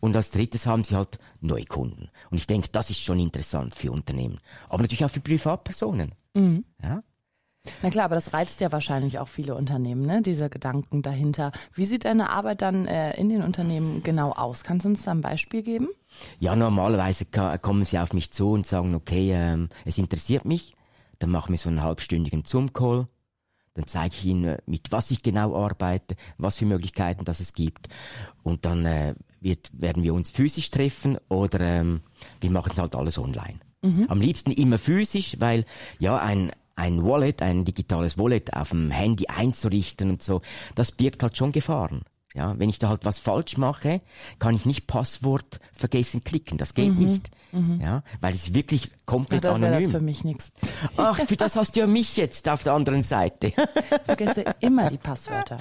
Und 0.00 0.16
als 0.16 0.30
drittes 0.30 0.66
haben 0.66 0.84
sie 0.84 0.96
halt 0.96 1.18
Neukunden. 1.40 2.10
Und 2.30 2.38
ich 2.38 2.46
denke, 2.46 2.68
das 2.72 2.90
ist 2.90 3.00
schon 3.00 3.18
interessant 3.18 3.74
für 3.74 3.92
Unternehmen. 3.92 4.40
Aber 4.68 4.82
natürlich 4.82 5.04
auch 5.04 5.10
für 5.10 5.20
Privatpersonen. 5.20 6.14
Mhm. 6.34 6.64
Ja? 6.82 7.02
Na 7.82 7.90
klar, 7.90 8.06
aber 8.06 8.14
das 8.14 8.32
reizt 8.32 8.60
ja 8.60 8.72
wahrscheinlich 8.72 9.18
auch 9.18 9.28
viele 9.28 9.54
Unternehmen, 9.54 10.02
ne? 10.06 10.22
Diese 10.22 10.48
Gedanken 10.48 11.02
dahinter. 11.02 11.52
Wie 11.72 11.84
sieht 11.84 12.04
deine 12.04 12.30
Arbeit 12.30 12.62
dann 12.62 12.86
äh, 12.86 13.18
in 13.18 13.28
den 13.28 13.42
Unternehmen 13.42 14.02
genau 14.02 14.32
aus? 14.32 14.64
Kannst 14.64 14.84
du 14.84 14.90
uns 14.90 15.04
da 15.04 15.12
ein 15.12 15.20
Beispiel 15.20 15.62
geben? 15.62 15.88
Ja, 16.38 16.56
normalerweise 16.56 17.26
kommen 17.26 17.84
sie 17.84 17.98
auf 17.98 18.12
mich 18.12 18.32
zu 18.32 18.50
und 18.50 18.66
sagen, 18.66 18.94
okay, 18.94 19.32
ähm, 19.32 19.68
es 19.84 19.98
interessiert 19.98 20.44
mich. 20.44 20.74
Dann 21.18 21.30
machen 21.30 21.50
wir 21.50 21.58
so 21.58 21.68
einen 21.68 21.82
halbstündigen 21.82 22.44
Zoom-Call 22.44 23.08
dann 23.76 23.86
zeige 23.86 24.14
ich 24.14 24.24
Ihnen, 24.24 24.56
mit 24.64 24.90
was 24.90 25.10
ich 25.10 25.22
genau 25.22 25.54
arbeite, 25.54 26.16
was 26.38 26.56
für 26.56 26.64
Möglichkeiten 26.64 27.26
das 27.26 27.40
es 27.40 27.52
gibt. 27.52 27.88
Und 28.42 28.64
dann 28.64 28.86
äh, 28.86 29.14
wird, 29.40 29.70
werden 29.74 30.02
wir 30.02 30.14
uns 30.14 30.30
physisch 30.30 30.70
treffen 30.70 31.18
oder 31.28 31.60
ähm, 31.60 32.00
wir 32.40 32.50
machen 32.50 32.72
es 32.72 32.78
halt 32.78 32.94
alles 32.94 33.18
online. 33.18 33.60
Mhm. 33.82 34.06
Am 34.08 34.20
liebsten 34.20 34.50
immer 34.50 34.78
physisch, 34.78 35.36
weil 35.40 35.66
ja 35.98 36.16
ein 36.18 36.52
ein 36.76 37.02
Wallet, 37.04 37.42
ein 37.42 37.64
digitales 37.64 38.18
Wallet 38.18 38.52
auf 38.54 38.70
dem 38.70 38.90
Handy 38.90 39.26
einzurichten 39.26 40.10
und 40.10 40.22
so, 40.22 40.42
das 40.74 40.92
birgt 40.92 41.22
halt 41.22 41.36
schon 41.36 41.52
Gefahren. 41.52 42.02
Ja, 42.34 42.58
wenn 42.58 42.68
ich 42.68 42.78
da 42.78 42.90
halt 42.90 43.06
was 43.06 43.18
falsch 43.18 43.56
mache, 43.56 44.02
kann 44.38 44.54
ich 44.54 44.66
nicht 44.66 44.86
Passwort 44.86 45.58
vergessen 45.72 46.22
klicken. 46.22 46.58
Das 46.58 46.74
geht 46.74 46.92
mhm. 46.92 46.98
nicht. 46.98 47.30
Mhm. 47.50 47.80
Ja, 47.80 48.02
weil 48.20 48.34
es 48.34 48.52
wirklich 48.52 48.90
komplett 49.06 49.44
ja, 49.44 49.54
anonym. 49.54 49.84
Das 49.84 49.90
für 49.90 50.04
mich 50.04 50.22
nichts. 50.22 50.52
Ach, 50.98 51.18
für 51.18 51.36
das 51.36 51.56
hast 51.56 51.76
du 51.76 51.80
ja 51.80 51.86
mich 51.86 52.18
jetzt 52.18 52.46
auf 52.50 52.62
der 52.62 52.74
anderen 52.74 53.04
Seite. 53.04 53.46
Ich 53.46 53.54
vergesse 54.04 54.44
immer 54.60 54.90
die 54.90 54.98
Passwörter. 54.98 55.58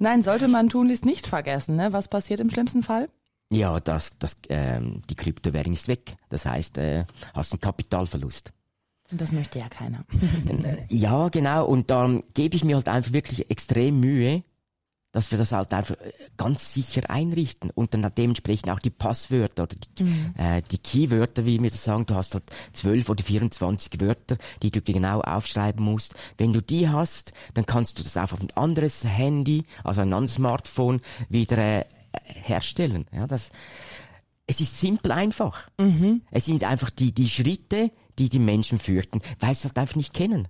Nein, 0.00 0.24
sollte 0.24 0.48
man 0.48 0.68
tunlichst 0.68 1.04
nicht 1.04 1.28
vergessen. 1.28 1.76
Ne? 1.76 1.92
Was 1.92 2.08
passiert 2.08 2.40
im 2.40 2.50
schlimmsten 2.50 2.82
Fall? 2.82 3.08
Ja, 3.50 3.78
das, 3.78 4.18
das, 4.18 4.36
ähm, 4.48 5.02
die 5.08 5.14
Kryptowährung 5.14 5.74
ist 5.74 5.86
weg. 5.86 6.16
Das 6.30 6.46
heißt, 6.46 6.78
äh, 6.78 7.04
hast 7.32 7.52
einen 7.52 7.60
Kapitalverlust. 7.60 8.52
Das 9.10 9.32
möchte 9.32 9.58
ja 9.58 9.68
keiner. 9.68 10.04
ja, 10.88 11.28
genau. 11.28 11.66
Und 11.66 11.90
dann 11.90 12.20
gebe 12.34 12.56
ich 12.56 12.64
mir 12.64 12.76
halt 12.76 12.88
einfach 12.88 13.12
wirklich 13.12 13.50
extrem 13.50 14.00
Mühe, 14.00 14.42
dass 15.16 15.30
wir 15.30 15.38
das 15.38 15.52
halt 15.52 15.72
einfach 15.72 15.96
äh, 15.96 16.12
ganz 16.36 16.74
sicher 16.74 17.08
einrichten 17.08 17.70
und 17.70 17.94
dann 17.94 18.12
dementsprechend 18.14 18.68
auch 18.68 18.80
die 18.80 18.90
Passwörter 18.90 19.62
oder 19.62 19.74
die, 19.74 20.04
mhm. 20.04 20.34
äh, 20.36 20.60
die 20.70 20.76
Keywörter, 20.76 21.46
wie 21.46 21.62
wir 21.62 21.70
das 21.70 21.84
sagen, 21.84 22.04
du 22.04 22.14
hast 22.14 22.34
halt 22.34 22.44
zwölf 22.74 23.08
oder 23.08 23.24
24 23.24 23.98
Wörter, 23.98 24.36
die 24.62 24.70
du 24.70 24.82
genau 24.82 25.22
aufschreiben 25.22 25.82
musst. 25.82 26.14
Wenn 26.36 26.52
du 26.52 26.60
die 26.60 26.90
hast, 26.90 27.32
dann 27.54 27.64
kannst 27.64 27.98
du 27.98 28.02
das 28.02 28.18
auch 28.18 28.30
auf 28.30 28.42
ein 28.42 28.50
anderes 28.56 29.04
Handy, 29.04 29.64
also 29.84 30.02
ein 30.02 30.12
anderes 30.12 30.34
Smartphone 30.34 31.00
wieder 31.30 31.56
äh, 31.56 31.84
herstellen. 32.42 33.06
Ja, 33.10 33.26
das, 33.26 33.52
es 34.46 34.60
ist 34.60 34.78
simpel 34.78 35.12
einfach. 35.12 35.70
Mhm. 35.78 36.22
Es 36.30 36.44
sind 36.44 36.62
einfach 36.62 36.90
die, 36.90 37.12
die 37.12 37.30
Schritte, 37.30 37.90
die 38.18 38.28
die 38.28 38.38
Menschen 38.38 38.78
fürchten, 38.78 39.20
weil 39.40 39.54
sie 39.54 39.60
es 39.60 39.64
halt 39.64 39.78
einfach 39.78 39.96
nicht 39.96 40.14
kennen. 40.14 40.48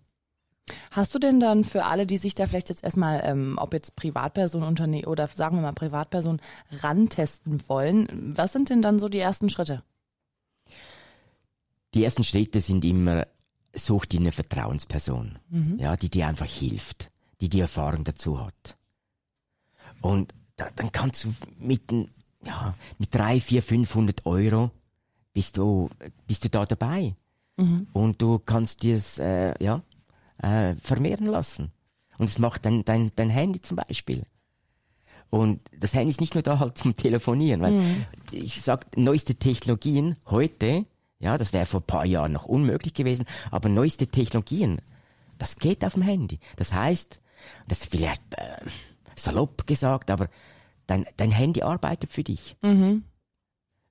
Hast 0.90 1.14
du 1.14 1.18
denn 1.18 1.38
dann 1.38 1.62
für 1.62 1.84
alle, 1.84 2.06
die 2.06 2.16
sich 2.16 2.34
da 2.34 2.46
vielleicht 2.46 2.70
jetzt 2.70 2.82
erstmal, 2.82 3.22
ähm, 3.24 3.56
ob 3.60 3.72
jetzt 3.72 3.94
Privatperson, 3.94 4.64
Unternehmen 4.64 5.06
oder 5.06 5.28
sagen 5.28 5.56
wir 5.56 5.62
mal 5.62 5.72
Privatperson, 5.72 6.40
rantesten 6.82 7.68
wollen, 7.68 8.34
was 8.36 8.52
sind 8.52 8.70
denn 8.70 8.82
dann 8.82 8.98
so 8.98 9.08
die 9.08 9.18
ersten 9.18 9.48
Schritte? 9.48 9.84
Die 11.94 12.04
ersten 12.04 12.24
Schritte 12.24 12.60
sind 12.60 12.84
immer, 12.84 13.26
such 13.74 14.06
dir 14.06 14.20
eine 14.20 14.32
Vertrauensperson, 14.32 15.38
mhm. 15.48 15.78
ja, 15.78 15.96
die 15.96 16.10
dir 16.10 16.26
einfach 16.26 16.46
hilft, 16.46 17.10
die 17.40 17.48
die 17.48 17.60
Erfahrung 17.60 18.02
dazu 18.02 18.44
hat. 18.44 18.76
Und 20.00 20.34
da, 20.56 20.68
dann 20.74 20.90
kannst 20.90 21.24
du 21.24 21.34
mit, 21.58 21.92
ja, 22.44 22.74
mit 22.98 23.14
drei, 23.14 23.38
vier, 23.38 23.62
500 23.62 24.26
Euro 24.26 24.70
bist 25.32 25.58
du, 25.58 25.90
bist 26.26 26.44
du 26.44 26.50
da 26.50 26.66
dabei. 26.66 27.14
Mhm. 27.56 27.88
Und 27.92 28.22
du 28.22 28.38
kannst 28.38 28.82
dir 28.82 29.00
äh, 29.18 29.62
ja, 29.62 29.82
äh, 30.38 30.74
vermehren 30.76 31.26
lassen. 31.26 31.72
Und 32.18 32.30
es 32.30 32.38
macht 32.38 32.64
dein, 32.64 32.84
dein, 32.84 33.12
dein 33.14 33.30
Handy 33.30 33.60
zum 33.60 33.76
Beispiel. 33.76 34.24
Und 35.28 35.60
das 35.78 35.94
Handy 35.94 36.10
ist 36.10 36.20
nicht 36.20 36.34
nur 36.34 36.42
da 36.42 36.58
halt 36.58 36.78
zum 36.78 36.94
Telefonieren, 36.94 37.60
weil 37.60 37.72
mhm. 37.72 38.06
ich 38.30 38.62
sag, 38.62 38.96
neueste 38.96 39.34
Technologien 39.34 40.16
heute, 40.26 40.86
ja, 41.18 41.36
das 41.36 41.52
wäre 41.52 41.66
vor 41.66 41.80
ein 41.80 41.86
paar 41.86 42.06
Jahren 42.06 42.32
noch 42.32 42.46
unmöglich 42.46 42.94
gewesen, 42.94 43.26
aber 43.50 43.68
neueste 43.68 44.06
Technologien, 44.06 44.80
das 45.38 45.56
geht 45.56 45.84
auf 45.84 45.94
dem 45.94 46.02
Handy. 46.02 46.38
Das 46.56 46.72
heißt, 46.72 47.20
das 47.68 47.80
ist 47.80 47.90
vielleicht 47.90 48.22
äh, 48.32 48.66
salopp 49.16 49.66
gesagt, 49.66 50.10
aber 50.10 50.28
dein, 50.86 51.04
dein 51.16 51.32
Handy 51.32 51.62
arbeitet 51.62 52.12
für 52.12 52.22
dich. 52.22 52.56
Mhm. 52.62 53.04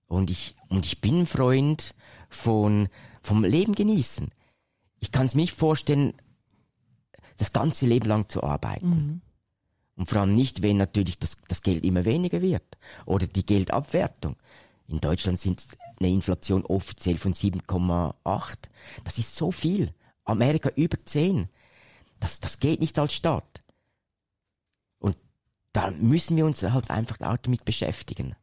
Und 0.07 0.31
ich, 0.31 0.55
und 0.69 0.86
ich 0.86 1.01
bin 1.01 1.22
ein 1.22 1.25
Freund 1.25 1.95
von, 2.29 2.88
vom 3.25 3.44
Leben 3.44 3.74
genießen. 3.74 4.29
Ich 5.00 5.12
kann 5.12 5.25
es 5.25 5.36
mir 5.36 5.41
nicht 5.41 5.53
vorstellen, 5.53 6.13
das 7.38 7.51
ganze 7.51 7.86
Leben 7.86 8.08
lang 8.08 8.29
zu 8.29 8.44
arbeiten. 8.44 8.89
Mhm. 8.89 9.22
Und 9.96 10.10
vor 10.10 10.22
allem 10.22 10.34
nicht, 10.34 10.62
wenn 10.62 10.77
natürlich 10.77 11.20
das, 11.20 11.38
das 11.48 11.62
Geld 11.62 11.84
immer 11.84 12.05
weniger 12.05 12.41
wird. 12.41 12.77
Oder 13.05 13.27
die 13.27 13.46
Geldabwertung. 13.46 14.36
In 14.88 15.00
Deutschland 15.00 15.39
sind 15.39 15.63
eine 16.00 16.10
Inflation 16.10 16.65
offiziell 16.65 17.17
von 17.17 17.34
7,8. 17.34 18.55
Das 19.03 19.17
ist 19.17 19.36
so 19.36 19.51
viel. 19.51 19.94
Amerika 20.25 20.70
über 20.75 20.98
10. 21.03 21.50
Das, 22.20 22.39
das 22.39 22.60
geht 22.60 22.82
nicht 22.82 23.00
als 23.00 23.13
Staat. 23.13 23.63
Und 25.00 25.17
da 25.72 25.91
müssen 25.91 26.38
wir 26.38 26.46
uns 26.46 26.62
halt 26.62 26.91
einfach 26.91 27.20
auch 27.22 27.38
damit 27.38 27.65
beschäftigen. 27.65 28.36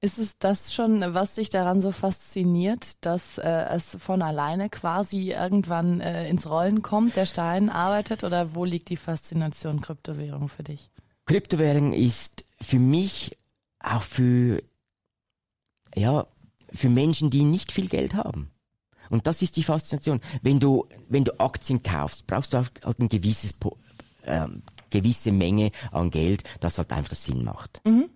Ist 0.00 0.18
es 0.18 0.38
das 0.38 0.74
schon, 0.74 1.02
was 1.14 1.34
dich 1.34 1.48
daran 1.48 1.80
so 1.80 1.90
fasziniert, 1.90 3.04
dass 3.04 3.38
äh, 3.38 3.66
es 3.70 3.96
von 3.98 4.20
alleine 4.20 4.68
quasi 4.68 5.32
irgendwann 5.32 6.00
äh, 6.00 6.28
ins 6.28 6.48
Rollen 6.48 6.82
kommt, 6.82 7.16
der 7.16 7.24
Stein 7.24 7.70
arbeitet 7.70 8.22
oder 8.22 8.54
wo 8.54 8.64
liegt 8.64 8.90
die 8.90 8.98
Faszination 8.98 9.80
Kryptowährung 9.80 10.48
für 10.48 10.62
dich? 10.62 10.90
Kryptowährung 11.24 11.92
ist 11.92 12.44
für 12.60 12.78
mich 12.78 13.38
auch 13.80 14.02
für 14.02 14.62
ja 15.94 16.26
für 16.70 16.88
Menschen, 16.90 17.30
die 17.30 17.44
nicht 17.44 17.72
viel 17.72 17.88
Geld 17.88 18.14
haben. 18.14 18.50
Und 19.08 19.26
das 19.26 19.40
ist 19.40 19.56
die 19.56 19.62
Faszination. 19.62 20.20
Wenn 20.42 20.60
du 20.60 20.86
wenn 21.08 21.24
du 21.24 21.38
Aktien 21.40 21.82
kaufst, 21.82 22.26
brauchst 22.26 22.52
du 22.52 22.58
halt 22.58 23.00
ein 23.00 23.08
gewisses 23.08 23.54
ähm, 24.24 24.62
gewisse 24.90 25.32
Menge 25.32 25.70
an 25.90 26.10
Geld, 26.10 26.44
das 26.60 26.78
halt 26.78 26.92
einfach 26.92 27.14
Sinn 27.14 27.44
macht. 27.44 27.80
Mhm. 27.84 28.10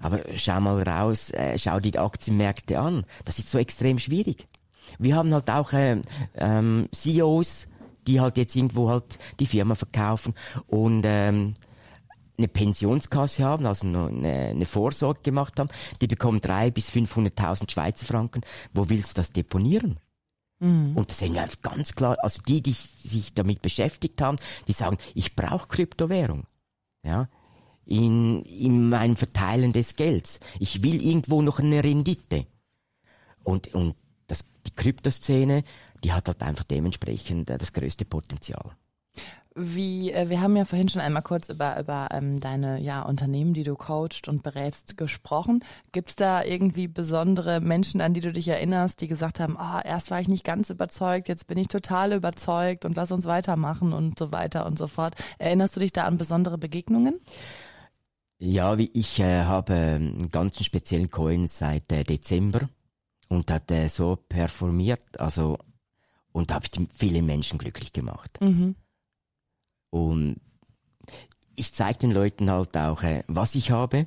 Aber 0.00 0.20
schau 0.36 0.60
mal 0.60 0.82
raus, 0.82 1.30
äh, 1.30 1.58
schau 1.58 1.80
die 1.80 1.98
Aktienmärkte 1.98 2.78
an. 2.78 3.04
Das 3.24 3.38
ist 3.38 3.50
so 3.50 3.58
extrem 3.58 3.98
schwierig. 3.98 4.46
Wir 4.98 5.16
haben 5.16 5.32
halt 5.32 5.50
auch 5.50 5.72
äh, 5.72 6.00
ähm, 6.34 6.88
CEOs, 6.92 7.68
die 8.06 8.20
halt 8.20 8.36
jetzt 8.36 8.54
irgendwo 8.54 8.88
halt 8.88 9.18
die 9.40 9.46
Firma 9.46 9.74
verkaufen 9.74 10.34
und 10.68 11.02
ähm, 11.04 11.54
eine 12.38 12.48
Pensionskasse 12.48 13.44
haben, 13.44 13.66
also 13.66 13.86
eine, 13.86 14.50
eine 14.50 14.66
Vorsorge 14.66 15.20
gemacht 15.22 15.58
haben, 15.58 15.70
die 16.00 16.06
bekommen 16.06 16.40
drei 16.40 16.70
bis 16.70 16.90
500.000 16.90 17.70
Schweizer 17.70 18.06
Franken. 18.06 18.42
Wo 18.74 18.88
willst 18.88 19.12
du 19.12 19.14
das 19.14 19.32
deponieren? 19.32 19.98
Mhm. 20.58 20.96
Und 20.96 21.10
das 21.10 21.18
sehen 21.18 21.34
wir 21.34 21.42
einfach 21.42 21.62
ganz 21.62 21.94
klar. 21.94 22.16
Also 22.22 22.42
die, 22.42 22.62
die 22.62 22.72
sich 22.72 23.34
damit 23.34 23.62
beschäftigt 23.62 24.20
haben, 24.20 24.36
die 24.68 24.72
sagen, 24.72 24.98
ich 25.14 25.34
brauche 25.34 25.68
Kryptowährung. 25.68 26.44
Ja, 27.02 27.28
in, 27.86 28.42
in 28.42 28.88
meinem 28.90 29.16
Verteilen 29.16 29.72
des 29.72 29.96
Gelds. 29.96 30.40
Ich 30.58 30.82
will 30.82 31.00
irgendwo 31.00 31.40
noch 31.40 31.60
eine 31.60 31.82
Rendite. 31.82 32.46
Und, 33.42 33.72
und 33.74 33.94
das, 34.26 34.44
die 34.66 34.72
Kryptoszene, 34.74 35.62
die 36.02 36.12
hat 36.12 36.26
halt 36.26 36.42
einfach 36.42 36.64
dementsprechend 36.64 37.48
äh, 37.48 37.58
das 37.58 37.72
größte 37.72 38.04
Potenzial. 38.04 38.72
Wie, 39.58 40.12
äh, 40.12 40.28
wir 40.28 40.42
haben 40.42 40.54
ja 40.54 40.66
vorhin 40.66 40.90
schon 40.90 41.00
einmal 41.00 41.22
kurz 41.22 41.48
über, 41.48 41.80
über 41.80 42.08
ähm, 42.10 42.38
deine 42.38 42.78
ja, 42.78 43.00
Unternehmen, 43.02 43.54
die 43.54 43.62
du 43.62 43.74
coachst 43.74 44.28
und 44.28 44.42
berätst, 44.42 44.98
gesprochen. 44.98 45.64
Gibt 45.92 46.10
es 46.10 46.16
da 46.16 46.42
irgendwie 46.42 46.88
besondere 46.88 47.60
Menschen, 47.60 48.02
an 48.02 48.12
die 48.12 48.20
du 48.20 48.32
dich 48.32 48.48
erinnerst, 48.48 49.00
die 49.00 49.06
gesagt 49.06 49.40
haben, 49.40 49.56
ah, 49.56 49.78
oh, 49.78 49.88
erst 49.88 50.10
war 50.10 50.20
ich 50.20 50.28
nicht 50.28 50.44
ganz 50.44 50.68
überzeugt, 50.68 51.28
jetzt 51.28 51.46
bin 51.46 51.56
ich 51.56 51.68
total 51.68 52.12
überzeugt 52.12 52.84
und 52.84 52.96
lass 52.96 53.12
uns 53.12 53.24
weitermachen 53.24 53.94
und 53.94 54.18
so 54.18 54.30
weiter 54.30 54.66
und 54.66 54.76
so 54.76 54.88
fort. 54.88 55.14
Erinnerst 55.38 55.76
du 55.76 55.80
dich 55.80 55.92
da 55.92 56.04
an 56.04 56.18
besondere 56.18 56.58
Begegnungen? 56.58 57.18
Ja, 58.38 58.76
wie 58.76 58.90
ich 58.92 59.18
äh, 59.20 59.44
habe 59.44 59.74
einen 59.74 60.30
ganz 60.30 60.62
speziellen 60.62 61.10
Coin 61.10 61.48
seit 61.48 61.90
äh, 61.90 62.04
Dezember 62.04 62.68
und 63.28 63.50
hat 63.50 63.70
äh, 63.70 63.88
so 63.88 64.16
performiert, 64.16 65.18
also 65.18 65.58
und 66.32 66.52
habe 66.52 66.66
viele 66.92 67.22
Menschen 67.22 67.58
glücklich 67.58 67.94
gemacht. 67.94 68.38
Mhm. 68.42 68.76
Und 69.88 70.36
ich 71.54 71.72
zeige 71.72 72.00
den 72.00 72.10
Leuten 72.10 72.50
halt 72.50 72.76
auch, 72.76 73.02
äh, 73.02 73.24
was 73.26 73.54
ich 73.54 73.70
habe, 73.70 74.06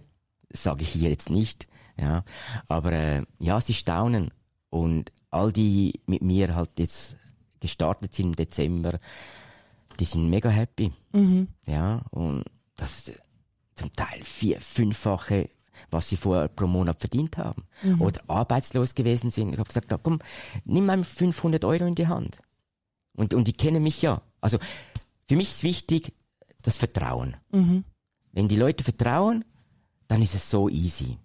sage 0.53 0.83
ich 0.83 0.89
hier 0.89 1.09
jetzt 1.09 1.31
nicht, 1.31 1.67
ja, 1.97 2.23
aber 2.67 2.91
äh, 2.91 3.23
ja, 3.39 3.59
sie 3.59 3.73
staunen 3.73 4.31
und 4.69 5.11
all 5.31 5.51
die 5.51 6.01
mit 6.05 6.21
mir 6.21 6.55
halt 6.55 6.77
jetzt 6.77 7.17
gestartet 7.59 8.13
sind 8.13 8.27
im 8.27 8.35
Dezember, 8.35 8.99
die 9.99 10.05
sind 10.05 10.29
mega 10.29 10.49
happy, 10.49 10.93
mhm. 11.13 11.47
ja, 11.65 12.03
und 12.11 12.45
das 12.75 13.11
zum 13.79 13.93
Teil 13.93 14.23
vier, 14.23 14.59
fünffache, 14.61 15.49
was 15.89 16.09
sie 16.09 16.17
vorher 16.17 16.49
pro 16.49 16.67
Monat 16.67 16.99
verdient 16.99 17.37
haben. 17.37 17.63
Mhm. 17.81 18.01
Oder 18.01 18.21
arbeitslos 18.27 18.93
gewesen 18.93 19.31
sind. 19.31 19.53
Ich 19.53 19.59
habe 19.59 19.67
gesagt, 19.67 19.93
komm, 20.03 20.19
nimm 20.65 20.85
mal 20.85 21.03
500 21.03 21.63
Euro 21.65 21.85
in 21.85 21.95
die 21.95 22.07
Hand. 22.07 22.39
Und, 23.15 23.33
und 23.33 23.47
die 23.47 23.53
kennen 23.53 23.81
mich 23.81 24.01
ja. 24.01 24.21
Also 24.41 24.59
für 25.27 25.35
mich 25.35 25.49
ist 25.49 25.63
wichtig 25.63 26.13
das 26.61 26.77
Vertrauen. 26.77 27.37
Mhm. 27.51 27.83
Wenn 28.31 28.47
die 28.47 28.57
Leute 28.57 28.83
vertrauen, 28.83 29.45
dann 30.07 30.21
ist 30.21 30.35
es 30.35 30.49
so 30.49 30.69
easy. 30.69 31.17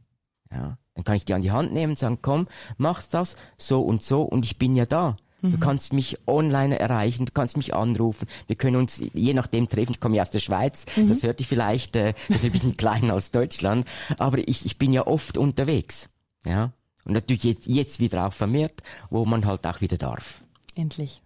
Ja, 0.51 0.79
dann 0.95 1.05
kann 1.05 1.17
ich 1.17 1.25
die 1.25 1.35
an 1.35 1.43
die 1.43 1.51
Hand 1.51 1.73
nehmen 1.73 1.93
und 1.93 1.99
sagen, 1.99 2.19
komm, 2.23 2.47
mach 2.77 3.03
das 3.03 3.37
so 3.59 3.83
und 3.83 4.03
so 4.03 4.23
und 4.23 4.45
ich 4.45 4.59
bin 4.59 4.77
ja 4.77 4.87
da. 4.87 5.17
Du 5.45 5.51
mhm. 5.51 5.61
kannst 5.61 5.93
mich 5.93 6.19
online 6.27 6.79
erreichen, 6.79 7.27
du 7.27 7.33
kannst 7.33 7.59
mich 7.59 7.75
anrufen. 7.75 8.27
Wir 8.47 8.57
können 8.57 8.77
uns 8.77 9.03
je 9.13 9.35
nachdem 9.35 9.69
treffen. 9.69 9.93
Ich 9.93 10.01
komme 10.01 10.17
ja 10.17 10.23
aus 10.23 10.31
der 10.31 10.39
Schweiz. 10.39 10.87
Mhm. 10.97 11.11
Das 11.11 11.23
hört 11.23 11.39
dich 11.39 11.47
vielleicht, 11.47 11.97
äh, 11.97 12.15
das 12.29 12.39
ist 12.39 12.45
ein 12.47 12.53
bisschen 12.53 12.77
kleiner 12.79 13.13
als 13.13 13.31
Deutschland. 13.31 13.87
Aber 14.19 14.39
ich, 14.39 14.65
ich 14.65 14.79
bin 14.79 14.95
ja 14.95 15.07
oft 15.07 15.37
unterwegs. 15.37 16.09
Ja. 16.47 16.73
Und 17.05 17.13
natürlich 17.13 17.45
jetzt, 17.45 17.67
jetzt 17.67 18.01
wieder 18.01 18.27
auch 18.27 18.33
vermehrt, 18.33 18.83
wo 19.11 19.27
man 19.27 19.45
halt 19.45 19.67
auch 19.67 19.83
wieder 19.83 19.99
darf. 19.99 20.43
Endlich. 20.75 21.21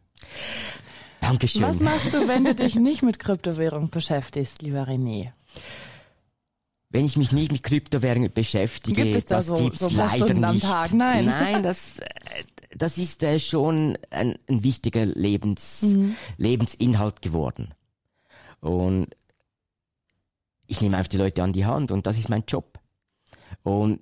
Dankeschön. 1.21 1.63
Was 1.63 1.79
machst 1.79 2.13
du, 2.13 2.27
wenn 2.27 2.45
du 2.45 2.57
dich 2.57 2.75
nicht 2.75 3.03
mit 3.03 3.21
Kryptowährung 3.21 3.91
beschäftigst, 3.91 4.63
lieber 4.63 4.89
René? 4.89 5.31
wenn 6.91 7.05
ich 7.05 7.17
mich 7.17 7.33
nicht 7.33 7.53
mit 7.53 7.63
Kryptowährungen 7.63 8.33
beschäftige, 8.33 9.03
Gibt 9.03 9.17
es 9.17 9.25
da 9.27 9.37
das 9.37 9.47
so, 9.47 9.55
gibt's 9.55 9.81
so 9.81 9.91
leider 9.91 10.25
Stunden 10.25 10.53
nicht. 10.53 10.65
Am 10.65 10.71
Tag? 10.71 10.93
Nein. 10.95 11.27
Nein, 11.27 11.63
das, 11.63 11.99
das 12.71 12.99
ist 12.99 13.23
äh, 13.23 13.39
schon 13.39 13.99
ein, 14.11 14.39
ein 14.49 14.63
wichtiger 14.63 15.07
Lebens, 15.07 15.83
mhm. 15.83 16.17
Lebensinhalt 16.37 17.23
geworden. 17.23 17.75
Und 18.61 19.09
ich 20.67 20.81
nehme 20.81 20.97
einfach 20.97 21.09
die 21.09 21.17
Leute 21.17 21.43
an 21.43 21.53
die 21.53 21.67
Hand 21.67 21.91
und 21.91 22.07
das 22.07 22.19
ist 22.19 22.29
mein 22.29 22.45
Job. 22.47 22.79
Und 23.63 24.01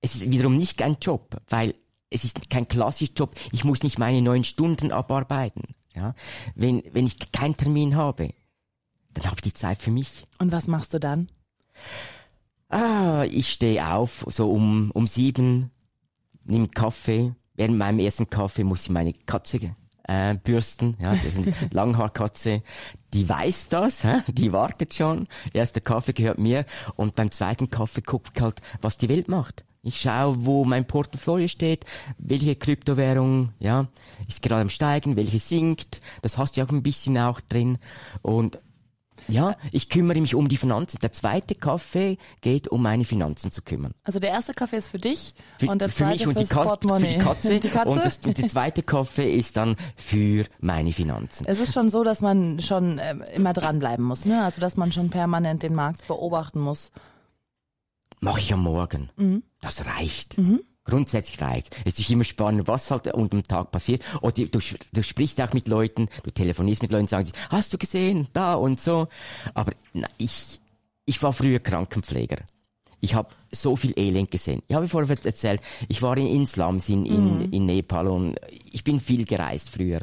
es 0.00 0.14
ist 0.14 0.30
wiederum 0.30 0.56
nicht 0.56 0.78
kein 0.78 0.96
Job, 1.00 1.36
weil 1.48 1.74
es 2.10 2.24
ist 2.24 2.48
kein 2.48 2.68
klassischer 2.68 3.12
Job. 3.14 3.34
Ich 3.52 3.64
muss 3.64 3.82
nicht 3.82 3.98
meine 3.98 4.22
neun 4.22 4.44
Stunden 4.44 4.92
abarbeiten. 4.92 5.64
Ja, 5.94 6.14
wenn 6.54 6.82
wenn 6.92 7.06
ich 7.06 7.32
keinen 7.32 7.56
Termin 7.56 7.96
habe, 7.96 8.30
dann 9.14 9.24
habe 9.24 9.36
ich 9.36 9.42
die 9.42 9.54
Zeit 9.54 9.80
für 9.80 9.90
mich. 9.90 10.26
Und 10.38 10.52
was 10.52 10.68
machst 10.68 10.92
du 10.94 11.00
dann? 11.00 11.28
Ah, 12.68 13.24
ich 13.30 13.50
stehe 13.52 13.94
auf, 13.94 14.26
so 14.28 14.50
um, 14.50 14.90
um 14.90 15.06
sieben, 15.06 15.70
nimm 16.44 16.70
Kaffee. 16.70 17.34
Während 17.56 17.78
meinem 17.78 17.98
ersten 17.98 18.28
Kaffee 18.28 18.64
muss 18.64 18.84
ich 18.84 18.90
meine 18.90 19.12
Katze 19.12 19.74
äh, 20.04 20.34
bürsten. 20.34 20.96
Ja, 21.00 21.14
das 21.14 21.24
ist 21.24 21.38
eine 21.38 21.54
Langhaarkatze. 21.70 22.62
Die 23.12 23.28
weiß 23.28 23.68
das, 23.68 24.04
hä? 24.04 24.22
die 24.28 24.52
wartet 24.52 24.94
schon. 24.94 25.26
Erster 25.52 25.80
Kaffee 25.80 26.12
gehört 26.12 26.38
mir. 26.38 26.64
Und 26.96 27.16
beim 27.16 27.30
zweiten 27.30 27.70
Kaffee 27.70 28.02
guckt 28.02 28.32
ich 28.34 28.42
halt, 28.42 28.60
was 28.80 28.98
die 28.98 29.08
Welt 29.08 29.28
macht. 29.28 29.64
Ich 29.82 30.00
schaue, 30.00 30.44
wo 30.44 30.64
mein 30.64 30.86
Portfolio 30.86 31.46
steht, 31.46 31.84
welche 32.18 32.56
Kryptowährung, 32.56 33.52
ja, 33.60 33.86
ist 34.26 34.42
gerade 34.42 34.62
am 34.62 34.68
steigen, 34.68 35.14
welche 35.14 35.38
sinkt. 35.38 36.00
Das 36.22 36.38
hast 36.38 36.56
du 36.56 36.60
ja 36.60 36.66
auch 36.66 36.72
ein 36.72 36.82
bisschen 36.82 37.16
auch 37.18 37.40
drin. 37.40 37.78
Und 38.20 38.58
ja, 39.28 39.56
ich 39.72 39.88
kümmere 39.88 40.20
mich 40.20 40.34
um 40.34 40.48
die 40.48 40.56
Finanzen. 40.56 40.98
Der 41.00 41.12
zweite 41.12 41.54
Kaffee 41.54 42.18
geht, 42.40 42.68
um 42.68 42.82
meine 42.82 43.04
Finanzen 43.04 43.50
zu 43.50 43.62
kümmern. 43.62 43.92
Also 44.04 44.18
der 44.18 44.30
erste 44.30 44.54
Kaffee 44.54 44.76
ist 44.76 44.88
für 44.88 44.98
dich 44.98 45.34
für, 45.58 45.68
und 45.68 45.80
der 45.80 45.88
für 45.88 45.96
zweite 45.96 46.26
mich 46.26 46.26
und 46.26 46.40
die, 46.40 46.46
Kat 46.46 46.84
für 46.84 47.06
die 47.06 47.18
Katze. 47.18 47.60
die 47.60 47.68
Katze? 47.68 47.90
Und, 47.90 48.04
das, 48.04 48.18
und 48.24 48.38
der 48.38 48.48
zweite 48.48 48.82
Kaffee 48.82 49.30
ist 49.30 49.56
dann 49.56 49.76
für 49.96 50.44
meine 50.60 50.92
Finanzen. 50.92 51.46
Es 51.46 51.60
ist 51.60 51.72
schon 51.72 51.88
so, 51.88 52.04
dass 52.04 52.20
man 52.20 52.60
schon 52.60 52.98
äh, 52.98 53.16
immer 53.34 53.52
dranbleiben 53.52 54.04
muss, 54.04 54.24
ne? 54.24 54.44
Also 54.44 54.60
dass 54.60 54.76
man 54.76 54.92
schon 54.92 55.10
permanent 55.10 55.62
den 55.62 55.74
Markt 55.74 56.06
beobachten 56.06 56.60
muss. 56.60 56.90
Mache 58.20 58.40
ich 58.40 58.52
am 58.52 58.62
Morgen. 58.62 59.10
Mhm. 59.16 59.42
Das 59.60 59.84
reicht. 59.86 60.38
Mhm. 60.38 60.60
Grundsätzlich 60.86 61.40
reicht. 61.40 61.76
Es 61.84 61.98
ist 61.98 62.08
immer 62.10 62.24
spannend, 62.24 62.68
was 62.68 62.90
halt 62.90 63.12
unter 63.12 63.36
dem 63.36 63.42
Tag 63.42 63.72
passiert. 63.72 64.02
Oder 64.22 64.44
du, 64.44 64.60
du 64.92 65.02
sprichst 65.02 65.40
auch 65.40 65.52
mit 65.52 65.66
Leuten, 65.66 66.08
du 66.22 66.30
telefonierst 66.30 66.82
mit 66.82 66.92
Leuten, 66.92 67.08
sagen 67.08 67.26
sie, 67.26 67.32
hast 67.50 67.72
du 67.72 67.78
gesehen, 67.78 68.28
da 68.32 68.54
und 68.54 68.78
so. 68.78 69.08
Aber 69.54 69.72
na, 69.92 70.08
ich, 70.16 70.60
ich 71.04 71.20
war 71.22 71.32
früher 71.32 71.58
Krankenpfleger. 71.58 72.38
Ich 73.00 73.14
habe 73.14 73.28
so 73.50 73.76
viel 73.76 73.94
Elend 73.98 74.30
gesehen. 74.30 74.62
Ich 74.68 74.76
habe 74.76 74.88
vorher 74.88 75.16
erzählt, 75.24 75.60
ich 75.88 76.02
war 76.02 76.16
in, 76.16 76.28
in 76.28 76.46
Slums 76.46 76.88
in, 76.88 77.04
in, 77.04 77.38
mm. 77.38 77.52
in 77.52 77.66
Nepal 77.66 78.06
und 78.08 78.36
ich 78.48 78.84
bin 78.84 79.00
viel 79.00 79.24
gereist 79.24 79.70
früher. 79.70 80.00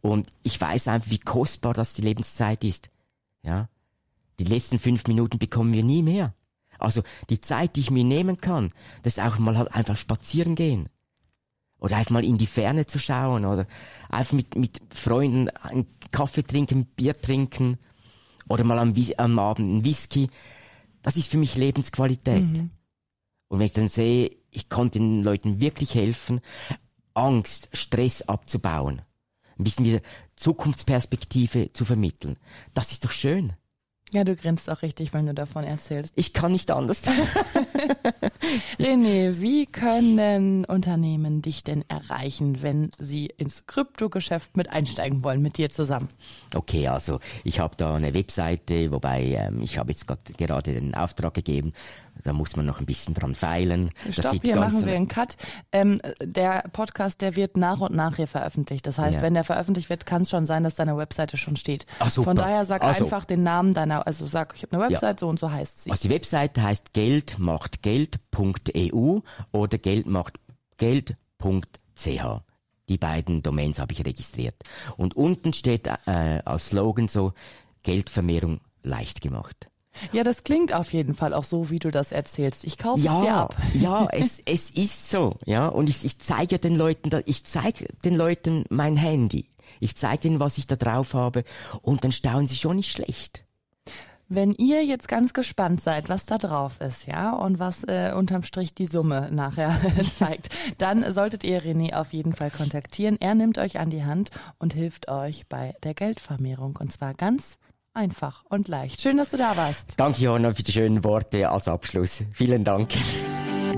Und 0.00 0.28
ich 0.42 0.60
weiß 0.60 0.88
einfach, 0.88 1.10
wie 1.10 1.18
kostbar 1.18 1.74
das 1.74 1.94
die 1.94 2.02
Lebenszeit 2.02 2.64
ist. 2.64 2.90
Ja. 3.42 3.68
Die 4.38 4.44
letzten 4.44 4.78
fünf 4.78 5.06
Minuten 5.06 5.38
bekommen 5.38 5.72
wir 5.72 5.84
nie 5.84 6.02
mehr. 6.02 6.34
Also 6.82 7.02
die 7.28 7.40
Zeit, 7.40 7.76
die 7.76 7.80
ich 7.80 7.90
mir 7.90 8.04
nehmen 8.04 8.40
kann, 8.40 8.70
das 9.02 9.16
ist 9.16 9.24
auch 9.24 9.38
mal 9.38 9.56
halt 9.56 9.74
einfach 9.74 9.96
spazieren 9.96 10.54
gehen. 10.54 10.88
Oder 11.78 11.96
einfach 11.96 12.10
mal 12.10 12.24
in 12.24 12.38
die 12.38 12.46
Ferne 12.46 12.86
zu 12.86 12.98
schauen 12.98 13.46
oder 13.46 13.66
einfach 14.10 14.34
mit, 14.34 14.54
mit 14.54 14.80
Freunden 14.90 15.48
einen 15.48 15.86
Kaffee 16.10 16.42
trinken, 16.42 16.84
Bier 16.84 17.18
trinken 17.18 17.78
oder 18.48 18.64
mal 18.64 18.78
am, 18.78 18.94
am 19.16 19.38
Abend 19.38 19.70
einen 19.70 19.84
Whisky. 19.84 20.28
Das 21.02 21.16
ist 21.16 21.30
für 21.30 21.38
mich 21.38 21.56
Lebensqualität. 21.56 22.42
Mhm. 22.42 22.70
Und 23.48 23.58
wenn 23.58 23.66
ich 23.66 23.72
dann 23.72 23.88
sehe, 23.88 24.36
ich 24.50 24.68
konnte 24.68 24.98
den 24.98 25.22
Leuten 25.22 25.60
wirklich 25.60 25.94
helfen, 25.94 26.40
Angst, 27.14 27.68
Stress 27.72 28.22
abzubauen, 28.22 29.02
ein 29.58 29.64
bisschen 29.64 29.86
wieder 29.86 30.00
Zukunftsperspektive 30.36 31.72
zu 31.72 31.84
vermitteln, 31.84 32.38
das 32.74 32.92
ist 32.92 33.04
doch 33.04 33.10
schön. 33.10 33.54
Ja, 34.12 34.24
du 34.24 34.34
grinst 34.34 34.68
auch 34.68 34.82
richtig, 34.82 35.14
wenn 35.14 35.26
du 35.26 35.34
davon 35.34 35.62
erzählst. 35.62 36.12
Ich 36.16 36.32
kann 36.32 36.50
nicht 36.50 36.72
anders. 36.72 37.04
René, 38.78 39.40
wie 39.40 39.66
können 39.66 40.64
Unternehmen 40.64 41.42
dich 41.42 41.62
denn 41.62 41.84
erreichen, 41.88 42.60
wenn 42.62 42.90
sie 42.98 43.26
ins 43.26 43.66
Kryptogeschäft 43.66 44.56
mit 44.56 44.68
einsteigen 44.70 45.22
wollen, 45.22 45.40
mit 45.42 45.58
dir 45.58 45.70
zusammen? 45.70 46.08
Okay, 46.54 46.88
also 46.88 47.20
ich 47.44 47.60
habe 47.60 47.76
da 47.76 47.94
eine 47.94 48.12
Webseite, 48.12 48.90
wobei 48.90 49.22
ähm, 49.26 49.62
ich 49.62 49.78
habe 49.78 49.92
jetzt 49.92 50.06
gerade 50.08 50.72
den 50.74 50.94
Auftrag 50.96 51.34
gegeben, 51.34 51.72
da 52.22 52.32
muss 52.32 52.56
man 52.56 52.66
noch 52.66 52.80
ein 52.80 52.86
bisschen 52.86 53.14
dran 53.14 53.34
feilen. 53.34 53.90
Stopp, 54.10 54.36
hier 54.42 54.56
machen 54.56 54.86
wir 54.86 54.94
einen 54.94 55.08
Cut. 55.08 55.36
Ähm, 55.72 56.00
der 56.22 56.64
Podcast, 56.72 57.20
der 57.20 57.36
wird 57.36 57.56
nach 57.56 57.80
und 57.80 57.94
nach 57.94 58.16
hier 58.16 58.26
veröffentlicht. 58.26 58.86
Das 58.86 58.98
heißt, 58.98 59.16
ja. 59.16 59.22
wenn 59.22 59.34
der 59.34 59.44
veröffentlicht 59.44 59.90
wird, 59.90 60.06
kann 60.06 60.22
es 60.22 60.30
schon 60.30 60.46
sein, 60.46 60.64
dass 60.64 60.76
deine 60.76 60.96
Webseite 60.96 61.36
schon 61.36 61.56
steht. 61.56 61.86
Ach, 61.98 62.10
super. 62.10 62.30
Von 62.30 62.36
daher 62.36 62.64
sag 62.64 62.82
also. 62.82 63.04
einfach 63.04 63.24
den 63.24 63.42
Namen 63.42 63.74
deiner, 63.74 64.06
also 64.06 64.26
sag, 64.26 64.54
ich 64.56 64.62
habe 64.62 64.76
eine 64.76 64.90
Webseite, 64.90 65.16
ja. 65.16 65.18
so 65.18 65.28
und 65.28 65.38
so 65.38 65.50
heißt 65.50 65.84
sie. 65.84 65.90
Also 65.90 66.08
die 66.08 66.14
Webseite 66.14 66.62
heißt 66.62 66.92
geldmachtgeld.eu 66.92 69.20
oder 69.52 69.78
geldmachtgeld.ch. 69.78 72.40
Die 72.88 72.98
beiden 72.98 73.42
Domains 73.42 73.78
habe 73.78 73.92
ich 73.92 74.04
registriert. 74.04 74.56
Und 74.96 75.16
unten 75.16 75.52
steht 75.52 75.86
äh, 75.86 76.40
als 76.44 76.70
Slogan 76.70 77.06
so 77.06 77.32
Geldvermehrung 77.82 78.60
leicht 78.82 79.20
gemacht. 79.20 79.68
Ja, 80.12 80.22
das 80.22 80.44
klingt 80.44 80.72
auf 80.72 80.92
jeden 80.92 81.14
Fall 81.14 81.34
auch 81.34 81.44
so, 81.44 81.70
wie 81.70 81.78
du 81.78 81.90
das 81.90 82.12
erzählst. 82.12 82.64
Ich 82.64 82.78
kaufe 82.78 83.00
ja, 83.00 83.16
es 83.16 83.22
dir 83.22 83.34
ab. 83.34 83.56
Ja, 83.74 84.08
es, 84.10 84.42
es 84.44 84.70
ist 84.70 85.10
so, 85.10 85.36
ja. 85.46 85.68
Und 85.68 85.88
ich, 85.88 86.04
ich 86.04 86.18
zeige 86.18 86.58
den 86.58 86.76
Leuten, 86.76 87.10
ich 87.26 87.44
zeige 87.44 87.86
den 88.04 88.14
Leuten 88.14 88.64
mein 88.68 88.96
Handy. 88.96 89.46
Ich 89.78 89.96
zeige 89.96 90.28
ihnen, 90.28 90.40
was 90.40 90.58
ich 90.58 90.66
da 90.66 90.76
drauf 90.76 91.14
habe. 91.14 91.44
Und 91.82 92.04
dann 92.04 92.12
staunen 92.12 92.48
sie 92.48 92.56
schon 92.56 92.76
nicht 92.76 92.90
schlecht. 92.90 93.44
Wenn 94.32 94.52
ihr 94.52 94.84
jetzt 94.84 95.08
ganz 95.08 95.32
gespannt 95.32 95.80
seid, 95.80 96.08
was 96.08 96.24
da 96.24 96.38
drauf 96.38 96.80
ist, 96.80 97.08
ja, 97.08 97.32
und 97.32 97.58
was 97.58 97.82
äh, 97.82 98.12
unterm 98.14 98.44
Strich 98.44 98.72
die 98.72 98.86
Summe 98.86 99.28
nachher 99.32 99.76
zeigt, 100.18 100.50
dann 100.78 101.12
solltet 101.12 101.42
ihr 101.42 101.60
René 101.60 101.94
auf 101.94 102.12
jeden 102.12 102.32
Fall 102.32 102.52
kontaktieren. 102.52 103.16
Er 103.20 103.34
nimmt 103.34 103.58
euch 103.58 103.80
an 103.80 103.90
die 103.90 104.04
Hand 104.04 104.30
und 104.60 104.72
hilft 104.72 105.08
euch 105.08 105.48
bei 105.48 105.74
der 105.82 105.94
Geldvermehrung. 105.94 106.76
Und 106.76 106.92
zwar 106.92 107.14
ganz 107.14 107.58
einfach 108.00 108.42
und 108.48 108.68
leicht. 108.68 109.00
Schön, 109.00 109.18
dass 109.18 109.30
du 109.30 109.36
da 109.36 109.56
warst. 109.56 109.94
Danke, 109.98 110.22
Johanna, 110.22 110.52
für 110.52 110.62
die 110.62 110.72
schönen 110.72 111.04
Worte 111.04 111.48
als 111.50 111.68
Abschluss. 111.68 112.24
Vielen 112.34 112.64
Dank. 112.64 112.88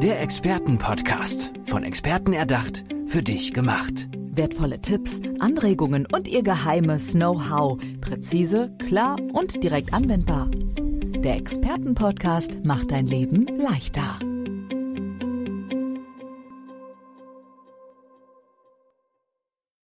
Der 0.00 0.20
Expertenpodcast. 0.20 1.52
Von 1.66 1.84
Experten 1.84 2.32
erdacht, 2.32 2.84
für 3.06 3.22
dich 3.22 3.52
gemacht. 3.52 4.08
Wertvolle 4.34 4.80
Tipps, 4.80 5.20
Anregungen 5.40 6.06
und 6.10 6.28
ihr 6.28 6.42
geheimes 6.42 7.12
Know-how. 7.12 7.78
Präzise, 8.00 8.74
klar 8.86 9.16
und 9.32 9.62
direkt 9.62 9.92
anwendbar. 9.92 10.48
Der 10.50 11.36
Expertenpodcast 11.36 12.64
macht 12.64 12.90
dein 12.90 13.06
Leben 13.06 13.46
leichter. 13.58 14.18